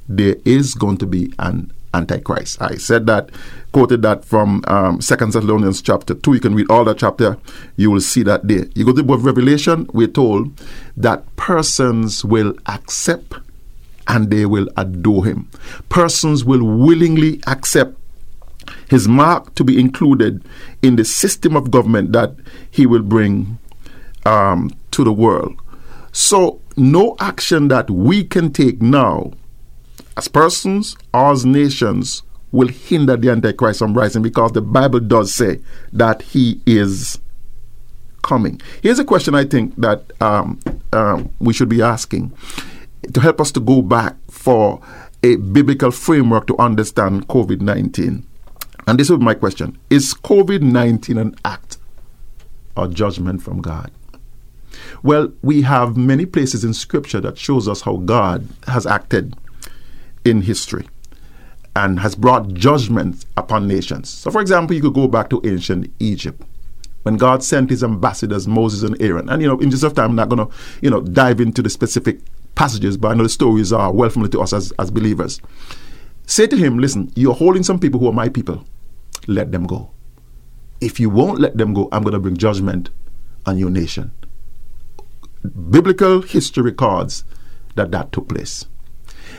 there 0.10 0.36
is 0.46 0.74
going 0.74 0.98
to 0.98 1.06
be 1.06 1.34
an 1.38 1.72
Antichrist. 1.94 2.62
I 2.62 2.76
said 2.76 3.08
that, 3.08 3.30
quoted 3.72 4.02
that 4.04 4.24
from 4.24 4.64
um, 4.68 5.02
Second 5.02 5.34
Thessalonians 5.34 5.82
chapter 5.82 6.14
two. 6.14 6.34
You 6.34 6.40
can 6.40 6.56
read 6.56 6.70
all 6.70 6.84
that 6.86 7.00
chapter. 7.00 7.38
You 7.76 7.92
will 7.92 8.02
see 8.02 8.24
that 8.24 8.48
there. 8.48 8.66
You 8.76 8.86
go 8.86 8.92
to 8.92 8.98
the 8.98 9.04
book 9.04 9.20
of 9.20 9.26
Revelation. 9.26 9.90
We're 9.94 10.08
told 10.08 10.60
that 10.96 11.36
persons 11.36 12.24
will 12.24 12.54
accept 12.66 13.34
and 14.08 14.32
they 14.32 14.46
will 14.46 14.70
adore 14.78 15.26
him. 15.26 15.50
Persons 15.90 16.46
will 16.46 16.64
willingly 16.64 17.42
accept 17.48 17.98
his 18.90 19.08
mark 19.08 19.54
to 19.56 19.64
be 19.64 19.80
included 19.80 20.44
in 20.82 20.96
the 20.96 21.06
system 21.06 21.56
of 21.56 21.72
government 21.72 22.14
that 22.14 22.36
he 22.70 22.86
will 22.86 23.02
bring 23.02 23.58
um, 24.26 24.72
to 24.92 25.04
the 25.04 25.14
world. 25.14 25.60
So, 26.12 26.62
no 26.76 27.16
action 27.20 27.68
that 27.70 27.90
we 27.90 28.24
can 28.24 28.52
take 28.52 28.82
now 28.82 29.32
as 30.16 30.28
persons 30.28 30.96
or 31.14 31.32
as 31.32 31.46
nations 31.46 32.24
will 32.52 32.68
hinder 32.68 33.18
the 33.18 33.30
Antichrist 33.30 33.80
from 33.80 33.94
rising 33.94 34.22
because 34.22 34.52
the 34.54 34.62
Bible 34.62 35.00
does 35.00 35.34
say 35.34 35.60
that 35.94 36.22
he 36.22 36.62
is 36.66 37.20
coming. 38.24 38.62
Here's 38.82 39.00
a 39.00 39.06
question 39.06 39.36
I 39.36 39.46
think 39.46 39.76
that 39.78 40.04
um, 40.22 40.60
um, 40.94 41.30
we 41.40 41.54
should 41.54 41.70
be 41.70 41.82
asking 41.82 42.34
to 43.14 43.20
help 43.20 43.40
us 43.40 43.52
to 43.54 43.60
go 43.60 43.82
back 43.82 44.16
for 44.30 44.82
a 45.24 45.36
biblical 45.38 45.92
framework 45.92 46.48
to 46.48 46.58
understand 46.58 47.28
COVID 47.28 47.62
19. 47.62 48.26
And 48.88 48.98
this 48.98 49.10
is 49.10 49.20
my 49.20 49.34
question 49.34 49.78
Is 49.90 50.14
COVID 50.14 50.62
19 50.62 51.18
an 51.18 51.36
act 51.44 51.78
or 52.76 52.88
judgment 52.88 53.44
from 53.44 53.62
God? 53.62 53.92
Well, 55.04 55.32
we 55.42 55.64
have 55.64 55.98
many 55.98 56.26
places 56.26 56.64
in 56.64 56.74
Scripture 56.74 57.20
that 57.22 57.38
shows 57.38 57.68
us 57.68 57.82
how 57.82 57.98
God 57.98 58.48
has 58.68 58.86
acted 58.86 59.36
in 60.24 60.42
history 60.42 60.88
and 61.76 62.00
has 62.00 62.16
brought 62.16 62.54
judgment 62.54 63.26
upon 63.36 63.68
nations. 63.68 64.10
So, 64.10 64.32
for 64.32 64.42
example, 64.42 64.76
you 64.76 64.82
could 64.82 64.94
go 64.94 65.08
back 65.08 65.30
to 65.30 65.42
ancient 65.44 65.92
Egypt 66.00 66.42
when 67.04 67.18
God 67.18 67.44
sent 67.44 67.70
his 67.70 67.84
ambassadors, 67.84 68.48
Moses 68.48 68.84
and 68.84 69.00
Aaron. 69.02 69.30
And, 69.30 69.42
you 69.42 69.48
know, 69.48 69.60
in 69.60 69.70
just 69.70 69.84
of 69.84 69.94
time, 69.94 70.12
I'm 70.12 70.16
not 70.16 70.30
going 70.30 70.48
to, 70.48 70.54
you 70.82 70.90
know, 70.90 71.02
dive 71.02 71.40
into 71.40 71.62
the 71.62 71.70
specific 71.70 72.20
passages, 72.56 72.98
but 72.98 73.10
I 73.10 73.14
know 73.14 73.24
the 73.24 73.30
stories 73.30 73.72
are 73.72 73.92
well 73.94 74.10
familiar 74.10 74.32
to 74.32 74.42
us 74.42 74.54
as, 74.54 74.72
as 74.80 74.92
believers. 74.92 75.40
Say 76.26 76.48
to 76.48 76.58
him, 76.58 76.80
listen, 76.80 77.12
you're 77.16 77.36
holding 77.36 77.64
some 77.64 77.80
people 77.80 78.00
who 78.00 78.10
are 78.10 78.14
my 78.14 78.28
people. 78.28 78.66
Let 79.28 79.52
them 79.52 79.66
go. 79.68 79.92
If 80.80 81.00
you 81.00 81.10
won't 81.10 81.40
let 81.40 81.58
them 81.58 81.74
go, 81.74 81.90
I'm 81.92 82.04
going 82.04 82.14
to 82.14 82.20
bring 82.20 82.38
judgment 82.38 82.90
on 83.46 83.58
your 83.58 83.70
nation. 83.70 84.12
Biblical 85.70 86.22
history 86.22 86.64
records 86.64 87.24
that 87.76 87.92
that 87.92 88.12
took 88.12 88.30
place. 88.30 88.66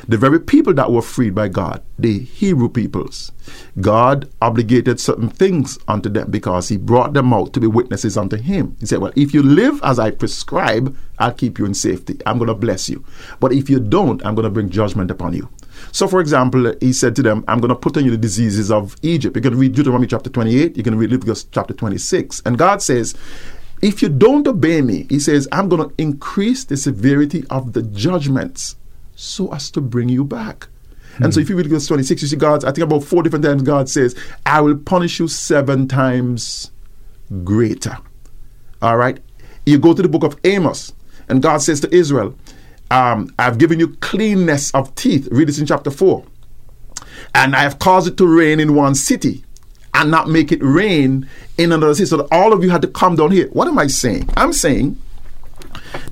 The 0.06 0.16
very 0.16 0.40
people 0.40 0.74
that 0.74 0.92
were 0.92 1.02
freed 1.02 1.34
by 1.34 1.48
God, 1.48 1.82
the 1.98 2.20
Hebrew 2.20 2.68
peoples, 2.68 3.32
God 3.80 4.28
obligated 4.40 5.00
certain 5.00 5.28
things 5.28 5.78
unto 5.88 6.08
them 6.08 6.30
because 6.30 6.68
He 6.68 6.76
brought 6.76 7.14
them 7.14 7.32
out 7.32 7.52
to 7.54 7.60
be 7.60 7.66
witnesses 7.66 8.16
unto 8.16 8.36
Him. 8.36 8.76
He 8.80 8.86
said, 8.86 9.00
Well, 9.00 9.12
if 9.16 9.34
you 9.34 9.42
live 9.42 9.80
as 9.82 9.98
I 9.98 10.10
prescribe, 10.10 10.96
I'll 11.18 11.32
keep 11.32 11.58
you 11.58 11.64
in 11.64 11.74
safety. 11.74 12.18
I'm 12.26 12.38
going 12.38 12.48
to 12.48 12.54
bless 12.54 12.88
you. 12.88 13.04
But 13.40 13.52
if 13.52 13.68
you 13.68 13.80
don't, 13.80 14.24
I'm 14.24 14.34
going 14.34 14.44
to 14.44 14.50
bring 14.50 14.70
judgment 14.70 15.10
upon 15.10 15.34
you. 15.34 15.48
So, 15.92 16.06
for 16.06 16.20
example, 16.20 16.74
he 16.80 16.92
said 16.92 17.16
to 17.16 17.22
them, 17.22 17.44
I'm 17.48 17.60
going 17.60 17.70
to 17.70 17.74
put 17.74 17.96
on 17.96 18.04
you 18.04 18.10
the 18.10 18.16
diseases 18.16 18.70
of 18.70 18.96
Egypt. 19.02 19.36
You 19.36 19.42
can 19.42 19.58
read 19.58 19.74
Deuteronomy 19.74 20.06
chapter 20.06 20.30
28, 20.30 20.76
you 20.76 20.82
can 20.82 20.96
read 20.96 21.10
Leviticus 21.10 21.44
chapter 21.44 21.74
26. 21.74 22.42
And 22.44 22.58
God 22.58 22.82
says, 22.82 23.14
if 23.80 24.02
you 24.02 24.08
don't 24.08 24.46
obey 24.46 24.82
me, 24.82 25.06
he 25.08 25.20
says, 25.20 25.48
I'm 25.52 25.68
going 25.68 25.88
to 25.88 25.94
increase 25.98 26.64
the 26.64 26.76
severity 26.76 27.44
of 27.48 27.72
the 27.72 27.82
judgments 27.82 28.76
so 29.14 29.52
as 29.52 29.70
to 29.72 29.80
bring 29.80 30.08
you 30.08 30.24
back. 30.24 30.68
Mm-hmm. 31.14 31.24
And 31.24 31.34
so 31.34 31.40
if 31.40 31.48
you 31.48 31.56
read 31.56 31.68
verse 31.68 31.86
26, 31.86 32.22
you 32.22 32.28
see 32.28 32.36
God, 32.36 32.64
I 32.64 32.72
think 32.72 32.84
about 32.84 33.04
four 33.04 33.22
different 33.22 33.44
times 33.44 33.62
God 33.62 33.88
says, 33.88 34.16
I 34.46 34.60
will 34.60 34.76
punish 34.76 35.18
you 35.18 35.28
seven 35.28 35.88
times 35.88 36.70
greater. 37.44 37.98
All 38.82 38.96
right? 38.96 39.18
You 39.66 39.78
go 39.78 39.94
to 39.94 40.02
the 40.02 40.08
book 40.08 40.24
of 40.24 40.38
Amos, 40.44 40.92
and 41.28 41.42
God 41.42 41.58
says 41.58 41.80
to 41.80 41.94
Israel, 41.94 42.34
um, 42.90 43.34
I've 43.38 43.58
given 43.58 43.78
you 43.78 43.88
cleanness 43.96 44.72
of 44.74 44.94
teeth. 44.94 45.28
Read 45.30 45.48
this 45.48 45.58
in 45.58 45.66
chapter 45.66 45.90
4. 45.90 46.24
And 47.34 47.54
I 47.54 47.60
have 47.60 47.78
caused 47.78 48.08
it 48.08 48.16
to 48.18 48.26
rain 48.26 48.60
in 48.60 48.74
one 48.74 48.94
city 48.94 49.44
and 49.94 50.10
not 50.10 50.28
make 50.28 50.52
it 50.52 50.60
rain 50.62 51.28
in 51.56 51.72
another 51.72 51.94
city. 51.94 52.06
So 52.06 52.18
that 52.18 52.28
all 52.32 52.52
of 52.52 52.62
you 52.62 52.70
had 52.70 52.82
to 52.82 52.88
come 52.88 53.16
down 53.16 53.30
here. 53.30 53.48
What 53.48 53.68
am 53.68 53.78
I 53.78 53.86
saying? 53.86 54.30
I'm 54.36 54.52
saying 54.52 55.00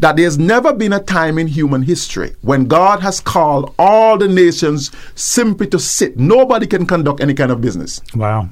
that 0.01 0.17
there's 0.17 0.39
never 0.39 0.73
been 0.73 0.93
a 0.93 1.01
time 1.01 1.39
in 1.39 1.47
human 1.47 1.83
history 1.83 2.35
when 2.43 2.67
God 2.67 3.01
has 3.01 3.21
called 3.21 3.75
all 3.79 4.19
the 4.19 4.29
nations 4.29 4.91
simply 5.15 5.67
to 5.69 5.79
sit. 5.79 6.19
Nobody 6.19 6.67
can 6.67 6.87
conduct 6.87 7.21
any 7.21 7.35
kind 7.35 7.51
of 7.51 7.61
business. 7.61 8.01
Wow. 8.15 8.49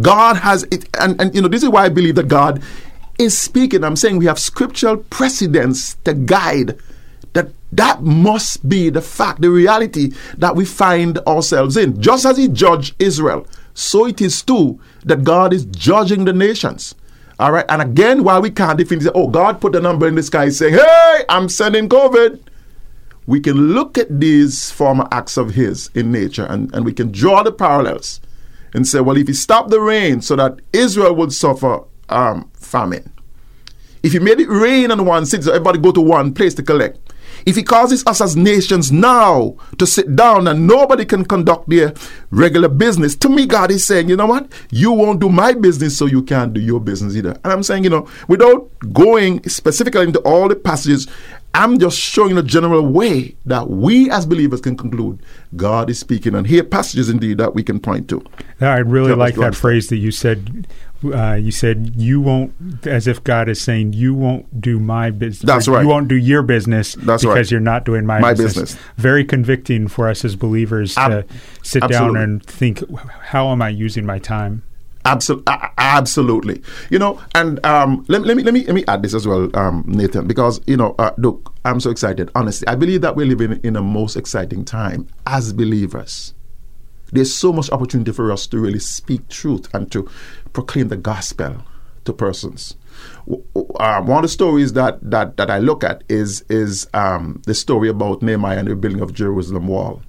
God 0.00 0.36
has 0.36 0.64
it, 0.64 0.88
and, 1.00 1.20
and 1.20 1.34
you 1.34 1.42
know, 1.42 1.48
this 1.48 1.62
is 1.62 1.68
why 1.68 1.84
I 1.84 1.88
believe 1.88 2.14
that 2.16 2.28
God 2.28 2.62
is 3.18 3.36
speaking. 3.36 3.84
I'm 3.84 3.96
saying 3.96 4.18
we 4.18 4.26
have 4.26 4.38
scriptural 4.38 4.98
precedents 4.98 5.94
to 6.04 6.14
guide 6.14 6.78
that 7.38 7.52
that 7.72 8.02
must 8.02 8.68
be 8.68 8.90
the 8.90 9.00
fact, 9.00 9.40
the 9.40 9.50
reality 9.50 10.12
that 10.36 10.56
we 10.56 10.64
find 10.64 11.18
ourselves 11.20 11.76
in. 11.76 12.00
Just 12.00 12.24
as 12.24 12.36
He 12.36 12.48
judged 12.48 12.94
Israel, 12.98 13.46
so 13.74 14.06
it 14.06 14.20
is 14.20 14.42
too 14.42 14.80
that 15.04 15.22
God 15.22 15.52
is 15.52 15.64
judging 15.66 16.24
the 16.24 16.32
nations. 16.32 16.94
All 17.38 17.52
right. 17.52 17.64
And 17.68 17.80
again, 17.80 18.24
while 18.24 18.42
we 18.42 18.50
can't 18.50 18.76
define, 18.76 19.00
say, 19.00 19.10
oh, 19.14 19.28
God 19.28 19.60
put 19.60 19.76
a 19.76 19.80
number 19.80 20.08
in 20.08 20.16
the 20.16 20.22
sky 20.24 20.48
saying, 20.48 20.74
hey, 20.74 21.24
I'm 21.28 21.48
sending 21.48 21.88
COVID. 21.88 22.40
We 23.26 23.40
can 23.40 23.74
look 23.74 23.96
at 23.98 24.20
these 24.20 24.70
former 24.72 25.06
acts 25.12 25.36
of 25.36 25.54
His 25.54 25.90
in 25.94 26.10
nature 26.10 26.46
and, 26.46 26.74
and 26.74 26.84
we 26.84 26.92
can 26.92 27.12
draw 27.12 27.42
the 27.42 27.52
parallels 27.52 28.20
and 28.74 28.86
say, 28.86 29.00
well, 29.00 29.16
if 29.16 29.28
He 29.28 29.34
stopped 29.34 29.70
the 29.70 29.80
rain 29.80 30.22
so 30.22 30.34
that 30.36 30.58
Israel 30.72 31.14
would 31.14 31.32
suffer 31.32 31.84
um, 32.08 32.50
famine, 32.54 33.12
if 34.02 34.12
He 34.12 34.18
made 34.18 34.40
it 34.40 34.48
rain 34.48 34.90
on 34.90 35.04
one 35.04 35.26
city 35.26 35.42
so 35.42 35.50
everybody 35.50 35.78
go 35.78 35.92
to 35.92 36.00
one 36.00 36.34
place 36.34 36.54
to 36.54 36.62
collect, 36.62 36.98
if 37.46 37.56
he 37.56 37.62
causes 37.62 38.04
us 38.06 38.20
as 38.20 38.36
nations 38.36 38.90
now 38.92 39.56
to 39.78 39.86
sit 39.86 40.14
down 40.16 40.48
and 40.48 40.66
nobody 40.66 41.04
can 41.04 41.24
conduct 41.24 41.68
their 41.68 41.94
regular 42.30 42.68
business, 42.68 43.16
to 43.16 43.28
me, 43.28 43.46
God 43.46 43.70
is 43.70 43.86
saying, 43.86 44.08
you 44.08 44.16
know 44.16 44.26
what? 44.26 44.50
You 44.70 44.92
won't 44.92 45.20
do 45.20 45.28
my 45.28 45.52
business, 45.52 45.96
so 45.96 46.06
you 46.06 46.22
can't 46.22 46.52
do 46.52 46.60
your 46.60 46.80
business 46.80 47.16
either. 47.16 47.38
And 47.44 47.52
I'm 47.52 47.62
saying, 47.62 47.84
you 47.84 47.90
know, 47.90 48.08
without 48.28 48.68
going 48.92 49.46
specifically 49.48 50.04
into 50.04 50.20
all 50.20 50.48
the 50.48 50.56
passages, 50.56 51.06
I'm 51.54 51.78
just 51.78 51.98
showing 51.98 52.36
a 52.36 52.42
general 52.42 52.86
way 52.86 53.34
that 53.46 53.68
we 53.70 54.10
as 54.10 54.26
believers 54.26 54.60
can 54.60 54.76
conclude 54.76 55.20
God 55.56 55.90
is 55.90 55.98
speaking. 55.98 56.34
And 56.34 56.46
here 56.46 56.62
passages 56.62 57.08
indeed 57.08 57.38
that 57.38 57.54
we 57.54 57.62
can 57.62 57.80
point 57.80 58.08
to. 58.10 58.24
I 58.60 58.78
really 58.78 59.14
like 59.14 59.34
that 59.36 59.54
phrase 59.54 59.88
that 59.88 59.96
you 59.96 60.10
said 60.10 60.66
uh, 61.04 61.34
you 61.34 61.52
said 61.52 61.92
you 61.96 62.20
won't, 62.20 62.52
as 62.86 63.06
if 63.06 63.22
God 63.22 63.48
is 63.48 63.60
saying 63.60 63.92
you 63.92 64.14
won't 64.14 64.60
do 64.60 64.80
my 64.80 65.10
business. 65.10 65.46
That's 65.46 65.68
right. 65.68 65.82
You 65.82 65.88
won't 65.88 66.08
do 66.08 66.16
your 66.16 66.42
business 66.42 66.94
That's 66.94 67.22
because 67.22 67.36
right. 67.36 67.50
you're 67.50 67.60
not 67.60 67.84
doing 67.84 68.04
my, 68.04 68.18
my 68.18 68.32
business. 68.32 68.72
business. 68.72 68.84
Very 68.96 69.24
convicting 69.24 69.88
for 69.88 70.08
us 70.08 70.24
as 70.24 70.34
believers 70.36 70.96
Ab- 70.96 71.28
to 71.28 71.34
sit 71.62 71.82
absolutely. 71.82 72.14
down 72.14 72.22
and 72.22 72.44
think, 72.44 72.82
how 73.20 73.48
am 73.48 73.62
I 73.62 73.68
using 73.68 74.04
my 74.04 74.18
time? 74.18 74.62
Absolutely, 75.04 75.54
absolutely. 75.78 76.62
You 76.90 76.98
know, 76.98 77.20
and 77.34 77.64
um, 77.64 78.04
let, 78.08 78.22
let 78.22 78.36
me 78.36 78.42
let 78.42 78.52
me 78.52 78.64
let 78.64 78.74
me 78.74 78.84
add 78.88 79.02
this 79.02 79.14
as 79.14 79.26
well, 79.26 79.48
um, 79.56 79.84
Nathan, 79.86 80.26
because 80.26 80.60
you 80.66 80.76
know, 80.76 80.94
uh, 80.98 81.12
look, 81.16 81.54
I'm 81.64 81.80
so 81.80 81.90
excited. 81.90 82.30
Honestly, 82.34 82.66
I 82.68 82.74
believe 82.74 83.00
that 83.02 83.16
we're 83.16 83.24
living 83.26 83.58
in 83.62 83.76
a 83.76 83.82
most 83.82 84.16
exciting 84.16 84.64
time 84.66 85.08
as 85.26 85.52
believers. 85.54 86.34
There's 87.12 87.34
so 87.34 87.52
much 87.52 87.70
opportunity 87.70 88.12
for 88.12 88.30
us 88.30 88.46
to 88.48 88.58
really 88.58 88.78
speak 88.78 89.28
truth 89.28 89.72
and 89.74 89.90
to 89.92 90.08
proclaim 90.52 90.88
the 90.88 90.96
gospel 90.96 91.62
to 92.04 92.12
persons. 92.12 92.76
Um, 93.78 94.06
one 94.06 94.18
of 94.18 94.22
the 94.22 94.28
stories 94.28 94.72
that, 94.72 94.98
that, 95.02 95.36
that 95.36 95.50
I 95.50 95.58
look 95.58 95.84
at 95.84 96.02
is 96.08 96.44
is 96.48 96.88
um, 96.94 97.42
the 97.46 97.54
story 97.54 97.88
about 97.88 98.22
Nehemiah 98.22 98.58
and 98.58 98.68
the 98.68 98.76
building 98.76 99.00
of 99.00 99.12
Jerusalem 99.14 99.68
wall. 99.68 100.02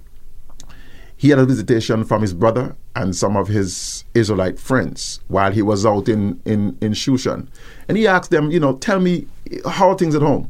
He 1.16 1.28
had 1.28 1.38
a 1.38 1.44
visitation 1.44 2.04
from 2.04 2.22
his 2.22 2.32
brother 2.32 2.74
and 2.96 3.14
some 3.14 3.36
of 3.36 3.48
his 3.48 4.04
Israelite 4.14 4.58
friends 4.58 5.20
while 5.28 5.52
he 5.52 5.60
was 5.60 5.84
out 5.84 6.08
in, 6.08 6.40
in, 6.46 6.78
in 6.80 6.92
Shushan. 6.92 7.46
And 7.88 7.98
he 7.98 8.06
asked 8.06 8.30
them, 8.30 8.50
you 8.50 8.58
know, 8.58 8.78
tell 8.78 9.00
me 9.00 9.26
how 9.66 9.90
are 9.90 9.98
things 9.98 10.14
at 10.14 10.22
home? 10.22 10.48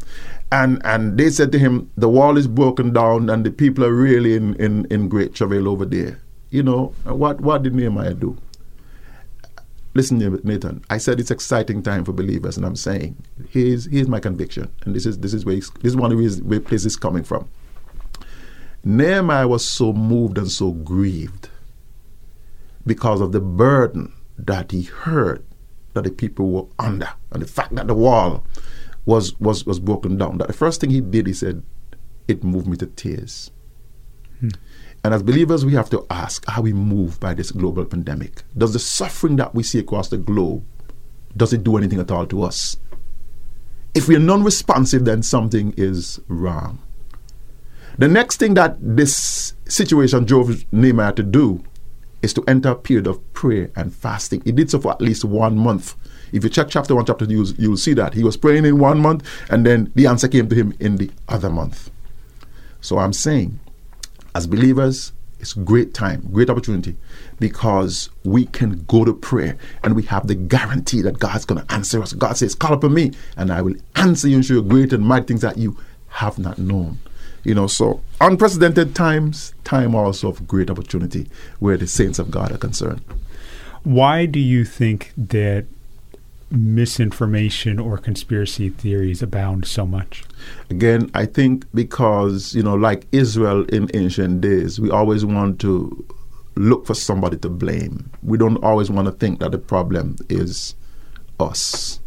And 0.53 0.81
and 0.85 1.19
they 1.19 1.31
said 1.31 1.51
to 1.53 1.59
him, 1.59 1.91
the 1.97 2.09
wall 2.09 2.37
is 2.37 2.47
broken 2.47 2.93
down 2.93 3.29
and 3.31 3.45
the 3.45 3.51
people 3.51 3.85
are 3.85 3.93
really 3.93 4.35
in, 4.35 4.55
in, 4.55 4.87
in 4.91 5.09
great 5.09 5.35
travail 5.35 5.69
over 5.69 5.85
there. 5.85 6.21
You 6.51 6.63
know, 6.63 6.95
what, 7.05 7.41
what 7.41 7.63
did 7.63 7.75
Nehemiah 7.75 8.15
do? 8.15 8.37
Listen, 9.95 10.19
Nathan. 10.45 10.85
I 10.89 10.99
said 10.99 11.19
it's 11.19 11.33
exciting 11.33 11.83
time 11.83 12.05
for 12.05 12.13
believers, 12.13 12.57
and 12.57 12.65
I'm 12.65 12.77
saying 12.77 13.17
here's 13.51 13.87
here's 13.87 14.07
my 14.07 14.21
conviction, 14.21 14.71
and 14.85 14.95
this 14.95 15.05
is 15.05 15.19
this 15.19 15.35
is 15.35 15.45
where 15.45 15.57
this 15.57 15.73
is 15.83 15.97
one 15.97 16.13
of 16.13 16.19
the 16.19 16.43
where 16.45 16.61
place 16.61 16.85
is 16.85 16.95
coming 16.95 17.25
from. 17.25 17.49
Nehemiah 18.85 19.49
was 19.49 19.65
so 19.65 19.93
moved 19.93 20.39
and 20.39 20.51
so 20.51 20.71
grieved 20.71 21.49
because 22.87 23.21
of 23.21 23.33
the 23.33 23.41
burden 23.41 24.13
that 24.39 24.71
he 24.71 24.85
heard 24.85 25.45
that 25.95 26.05
the 26.05 26.11
people 26.11 26.51
were 26.51 26.67
under, 26.79 27.11
and 27.33 27.43
the 27.43 27.49
fact 27.49 27.75
that 27.75 27.89
the 27.89 27.95
wall 27.95 28.45
was 29.07 29.39
was 29.41 29.67
was 29.67 29.81
broken 29.81 30.17
down. 30.17 30.39
That 30.39 30.47
the 30.47 30.55
first 30.55 30.81
thing 30.81 30.91
he 30.91 31.01
did, 31.01 31.27
he 31.27 31.33
said, 31.33 31.65
it 32.29 32.45
moved 32.45 32.69
me 32.69 32.77
to 32.77 32.87
tears. 32.87 33.51
Hmm. 34.39 34.51
And 35.03 35.15
as 35.15 35.23
believers, 35.23 35.65
we 35.65 35.75
have 35.75 35.91
to 35.91 36.07
ask 36.11 36.45
are 36.49 36.63
we 36.63 36.73
moved 36.73 37.21
by 37.21 37.35
this 37.35 37.51
global 37.51 37.85
pandemic? 37.85 38.43
Does 38.57 38.73
the 38.73 38.79
suffering 38.79 39.37
that 39.37 39.55
we 39.55 39.63
see 39.63 39.79
across 39.79 40.09
the 40.09 40.19
globe, 40.19 40.65
does 41.37 41.53
it 41.53 41.65
do 41.65 41.77
anything 41.77 42.01
at 42.01 42.11
all 42.11 42.27
to 42.27 42.43
us? 42.43 42.77
If 43.95 44.09
we 44.09 44.17
are 44.17 44.21
non 44.21 44.45
responsive, 44.45 45.05
then 45.05 45.23
something 45.23 45.75
is 45.77 46.21
wrong. 46.29 46.81
The 47.99 48.09
next 48.09 48.37
thing 48.37 48.55
that 48.55 48.77
this 48.81 49.55
situation 49.67 50.25
drove 50.25 50.65
Nehemiah 50.73 51.13
to 51.15 51.23
do 51.23 51.63
is 52.23 52.33
to 52.35 52.45
enter 52.47 52.71
a 52.71 52.77
period 52.77 53.07
of 53.07 53.33
prayer 53.33 53.71
and 53.77 53.95
fasting. 53.95 54.43
He 54.45 54.53
did 54.53 54.71
so 54.71 54.79
for 54.79 54.93
at 54.93 55.01
least 55.01 55.25
one 55.25 55.59
month. 55.59 55.97
If 56.33 56.45
you 56.45 56.51
check 56.51 56.69
chapter 56.69 56.95
1, 56.95 57.07
chapter 57.07 57.27
2, 57.27 57.33
you'll, 57.33 57.49
you'll 57.59 57.77
see 57.77 57.95
that. 57.95 58.15
He 58.15 58.23
was 58.23 58.37
praying 58.37 58.65
in 58.65 58.79
one 58.79 59.01
month, 59.01 59.29
and 59.51 59.67
then 59.67 59.91
the 59.95 60.07
answer 60.07 60.29
came 60.29 60.49
to 60.49 60.55
him 60.55 60.75
in 60.79 60.97
the 60.97 61.11
other 61.29 61.51
month. 61.51 61.91
So 62.81 62.99
I'm 62.99 63.13
saying, 63.13 63.59
as 64.35 64.47
believers, 64.47 65.13
it's 65.41 65.55
great 65.55 65.95
time, 65.95 66.29
great 66.33 66.51
opportunity, 66.51 66.97
because 67.39 68.11
we 68.25 68.47
can 68.47 68.85
go 68.85 69.05
to 69.05 69.15
prayer 69.15 69.57
and 69.83 69.97
we 69.97 70.03
have 70.05 70.27
the 70.27 70.35
guarantee 70.35 71.01
that 71.03 71.19
God's 71.19 71.45
going 71.45 71.65
to 71.65 71.73
answer 71.73 72.03
us. 72.03 72.13
God 72.13 72.37
says, 72.37 72.55
Call 72.55 72.75
upon 72.75 72.95
me, 72.95 73.13
and 73.37 73.51
I 73.51 73.63
will 73.63 73.75
answer 73.97 74.29
you 74.29 74.37
and 74.37 74.45
show 74.45 74.55
you 74.55 74.63
great 74.63 74.93
and 74.93 75.05
mighty 75.05 75.27
things 75.27 75.41
that 75.41 75.57
you 75.57 75.79
have 76.09 76.39
not 76.39 76.59
known. 76.59 76.99
You 77.43 77.55
know, 77.55 77.67
so 77.67 78.03
unprecedented 78.21 78.95
times, 78.95 79.55
time 79.65 79.95
also 79.95 80.29
of 80.29 80.47
great 80.47 80.69
opportunity 80.69 81.31
where 81.59 81.79
the 81.79 81.87
saints 81.87 82.19
of 82.19 82.31
God 82.31 82.53
are 82.53 82.59
concerned. 82.59 83.03
Why 83.83 84.27
do 84.27 84.39
you 84.39 84.67
think 84.67 85.15
that 85.17 85.65
misinformation 86.51 87.79
or 87.79 87.97
conspiracy 87.97 88.71
theories 88.71 89.23
abound 89.23 89.67
so 89.67 89.87
much? 89.87 90.25
Again, 90.69 91.11
I 91.15 91.27
think 91.27 91.65
because, 91.75 92.55
you 92.55 92.63
know, 92.63 92.75
like 92.75 93.07
Israel 93.13 93.65
in 93.67 93.91
ancient 93.95 94.41
days, 94.41 94.81
we 94.81 94.91
always 94.91 95.25
want 95.25 95.61
to 95.61 96.05
look 96.57 96.87
for 96.87 96.95
somebody 96.95 97.37
to 97.39 97.49
blame. 97.49 98.11
We 98.23 98.37
don't 98.37 98.57
always 98.59 98.91
want 98.91 99.07
to 99.07 99.13
think 99.13 99.41
that 99.41 99.53
the 99.53 99.59
problem 99.59 100.17
is 100.29 100.75
us. 101.39 102.01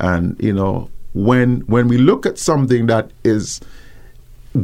And, 0.00 0.36
you 0.40 0.52
know, 0.52 0.90
when 1.14 1.60
when 1.62 1.88
we 1.88 1.98
look 1.98 2.26
at 2.26 2.38
something 2.38 2.86
that 2.86 3.10
is 3.24 3.60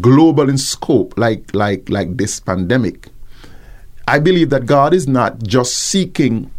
global 0.01 0.49
in 0.49 0.59
scope, 0.59 1.15
like 1.19 1.55
like 1.55 1.89
like 1.89 2.17
this 2.17 2.41
pandemic, 2.41 3.09
I 4.07 4.19
believe 4.19 4.51
that 4.51 4.67
God 4.67 4.95
is 4.95 5.09
not 5.09 5.43
just 5.43 5.77
seeking 5.77 6.51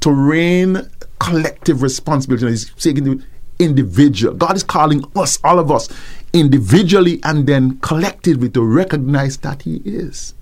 to 0.00 0.12
reign 0.12 0.90
collective 1.20 1.82
responsibility. 1.82 2.48
He's 2.48 2.72
seeking 2.76 3.04
the 3.04 3.24
individual. 3.60 4.34
God 4.34 4.56
is 4.56 4.64
calling 4.64 5.04
us, 5.14 5.38
all 5.44 5.58
of 5.58 5.70
us, 5.70 5.88
individually 6.32 7.20
and 7.22 7.46
then 7.46 7.78
collectively 7.78 8.48
to 8.50 8.64
recognize 8.64 9.36
that 9.38 9.62
He 9.62 9.76
is. 9.84 10.34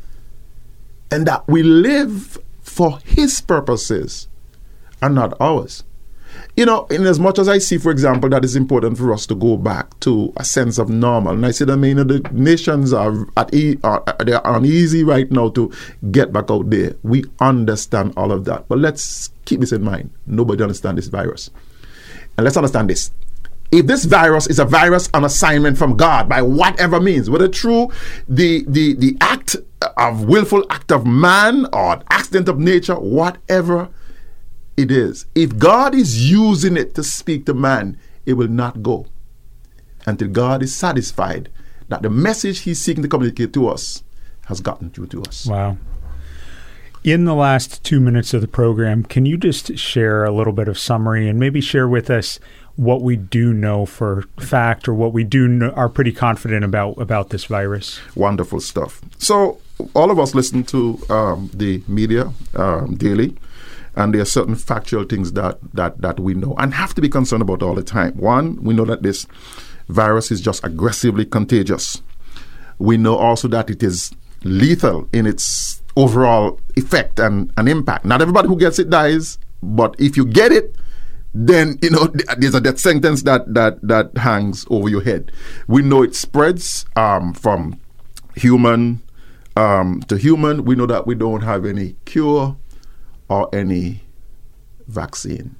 And 1.11 1.27
that 1.27 1.47
we 1.47 1.63
live 1.63 2.39
for 2.63 2.99
His 3.05 3.41
purposes 3.41 4.29
and 5.03 5.15
not 5.15 5.39
ours 5.41 5.85
you 6.57 6.67
know, 6.67 6.87
in 6.87 7.07
as 7.07 7.21
much 7.21 7.39
as 7.39 7.49
I 7.49 7.59
see, 7.59 7.79
for 7.79 7.91
example, 7.91 8.29
that 8.31 8.45
it's 8.45 8.55
important 8.55 8.99
for 8.99 9.13
us 9.13 9.27
to 9.27 9.35
go 9.35 9.57
back 9.57 9.99
to 10.01 10.33
a 10.37 10.45
sense 10.45 10.79
of 10.79 10.89
normal, 10.89 11.35
and 11.35 11.47
I 11.47 11.53
said, 11.53 11.71
I 11.71 11.77
mean, 11.77 11.97
the 11.97 12.29
nations 12.33 12.93
are 12.93 13.27
at 13.37 13.53
e- 13.55 13.79
are, 13.85 14.03
they're 14.25 14.41
uneasy 14.45 15.05
right 15.05 15.31
now 15.31 15.51
to 15.51 15.73
get 16.11 16.33
back 16.33 16.51
out 16.51 16.71
there. 16.71 16.95
We 17.03 17.25
understand 17.41 18.15
all 18.17 18.33
of 18.33 18.45
that, 18.47 18.69
but 18.69 18.79
let's 18.79 19.31
keep 19.45 19.61
this 19.61 19.73
in 19.73 19.83
mind. 19.83 20.11
Nobody 20.27 20.63
understands 20.63 20.97
this 20.97 21.09
virus, 21.09 21.51
and 22.37 22.45
let's 22.45 22.57
understand 22.57 22.91
this. 22.91 23.11
If 23.71 23.87
this 23.87 24.07
virus 24.07 24.47
is 24.47 24.59
a 24.59 24.65
virus 24.65 25.11
on 25.13 25.25
assignment 25.25 25.77
from 25.77 25.97
God 25.97 26.29
by 26.29 26.41
whatever 26.41 27.01
means, 27.01 27.29
whether 27.29 27.49
through 27.49 27.91
the 28.27 28.65
the 28.67 28.95
the 28.95 29.17
act 29.21 29.57
of 29.97 30.25
willful 30.25 30.65
act 30.71 30.91
of 30.91 31.07
man 31.07 31.67
or 31.73 32.03
accident 32.11 32.49
of 32.49 32.59
nature, 32.59 32.95
whatever 32.95 33.91
it 34.79 34.93
is. 34.93 35.27
If 35.35 35.59
God 35.59 35.95
is 35.95 36.31
using 36.31 36.77
it 36.77 36.95
to 36.95 37.03
speak 37.03 37.47
to 37.47 37.55
man, 37.55 37.99
it 38.25 38.35
will 38.35 38.49
not 38.49 38.83
go 38.83 39.07
until 40.07 40.29
God 40.29 40.63
is 40.63 40.75
satisfied 40.75 41.51
that 41.89 42.03
the 42.03 42.11
message 42.11 42.61
He's 42.61 42.81
seeking 42.81 43.03
to 43.03 43.09
communicate 43.09 43.53
to 43.55 43.69
us 43.69 44.05
has 44.47 44.61
gotten 44.61 44.91
through 44.91 45.09
to 45.09 45.23
us. 45.23 45.47
Wow. 45.47 45.77
In 47.03 47.25
the 47.25 47.35
last 47.35 47.83
two 47.83 48.01
minutes 48.01 48.33
of 48.35 48.41
the 48.41 48.49
program, 48.49 49.03
can 49.03 49.27
you 49.27 49.37
just 49.37 49.77
share 49.79 50.25
a 50.25 50.31
little 50.31 50.53
bit 50.53 50.69
of 50.69 50.79
summary 50.79 51.29
and 51.29 51.39
maybe 51.39 51.61
share 51.61 51.89
with 51.89 52.09
us 52.09 52.39
what 52.77 53.03
we 53.03 53.17
do 53.17 53.53
know 53.53 53.85
for 53.85 54.23
fact 54.39 54.87
or 54.89 54.95
what 54.95 55.13
we 55.13 55.25
do 55.25 55.49
know, 55.49 55.71
are 55.71 55.89
pretty 55.89 56.13
confident 56.13 56.65
about 56.65 57.01
about 57.01 57.31
this 57.31 57.47
virus? 57.47 58.01
Wonderful 58.15 58.61
stuff. 58.61 59.01
So, 59.19 59.61
all 59.95 60.11
of 60.11 60.19
us 60.19 60.35
listen 60.35 60.63
to 60.65 61.01
um, 61.09 61.51
the 61.53 61.83
media 61.89 62.33
um, 62.55 62.95
daily 62.97 63.37
and 63.97 64.15
there 64.15 64.23
are 64.23 64.27
certain 64.27 64.55
factual 64.55 65.05
things 65.05 65.33
that, 65.33 65.59
that, 65.75 66.01
that 66.01 66.21
we 66.21 66.35
know 66.35 66.55
and 66.59 66.75
have 66.75 66.95
to 66.95 67.01
be 67.01 67.09
concerned 67.09 67.43
about 67.43 67.63
all 67.63 67.75
the 67.75 67.83
time. 67.83 68.13
One, 68.17 68.63
we 68.63 68.75
know 68.75 68.85
that 68.85 69.03
this 69.03 69.27
virus 69.89 70.31
is 70.31 70.41
just 70.41 70.65
aggressively 70.65 71.25
contagious. 71.25 72.03
We 72.79 72.97
know 72.97 73.17
also 73.17 73.49
that 73.49 73.71
it 73.71 73.83
is 73.83 74.13
lethal 74.45 75.09
in 75.13 75.27
its 75.27 75.83
overall 75.97 76.61
effect 76.77 77.19
and, 77.19 77.53
and 77.57 77.69
impact. 77.69 78.05
Not 78.05 78.23
everybody 78.23 78.49
who 78.49 78.59
gets 78.59 78.79
it 78.79 78.91
dies, 78.91 79.39
but 79.63 79.97
if 79.99 80.17
you 80.17 80.25
get 80.25 80.53
it, 80.53 80.77
then 81.35 81.79
you 81.83 81.91
know 81.91 82.07
there's 82.39 82.55
a 82.55 82.61
death 82.61 82.79
sentence 82.79 83.23
that 83.23 83.53
that 83.53 83.81
that 83.83 84.17
hangs 84.17 84.67
over 84.71 84.89
your 84.89 85.03
head. 85.03 85.31
We 85.67 85.83
know 85.83 86.03
it 86.03 86.15
spreads 86.15 86.87
um, 86.97 87.35
from 87.35 87.81
human 88.35 89.03
um, 89.57 90.03
to 90.09 90.17
human. 90.17 90.65
We 90.65 90.75
know 90.75 90.87
that 90.87 91.07
we 91.07 91.15
don't 91.15 91.43
have 91.43 91.67
any 91.67 91.97
cure 92.05 92.57
or 93.29 93.49
any 93.55 94.03
vaccine. 94.87 95.57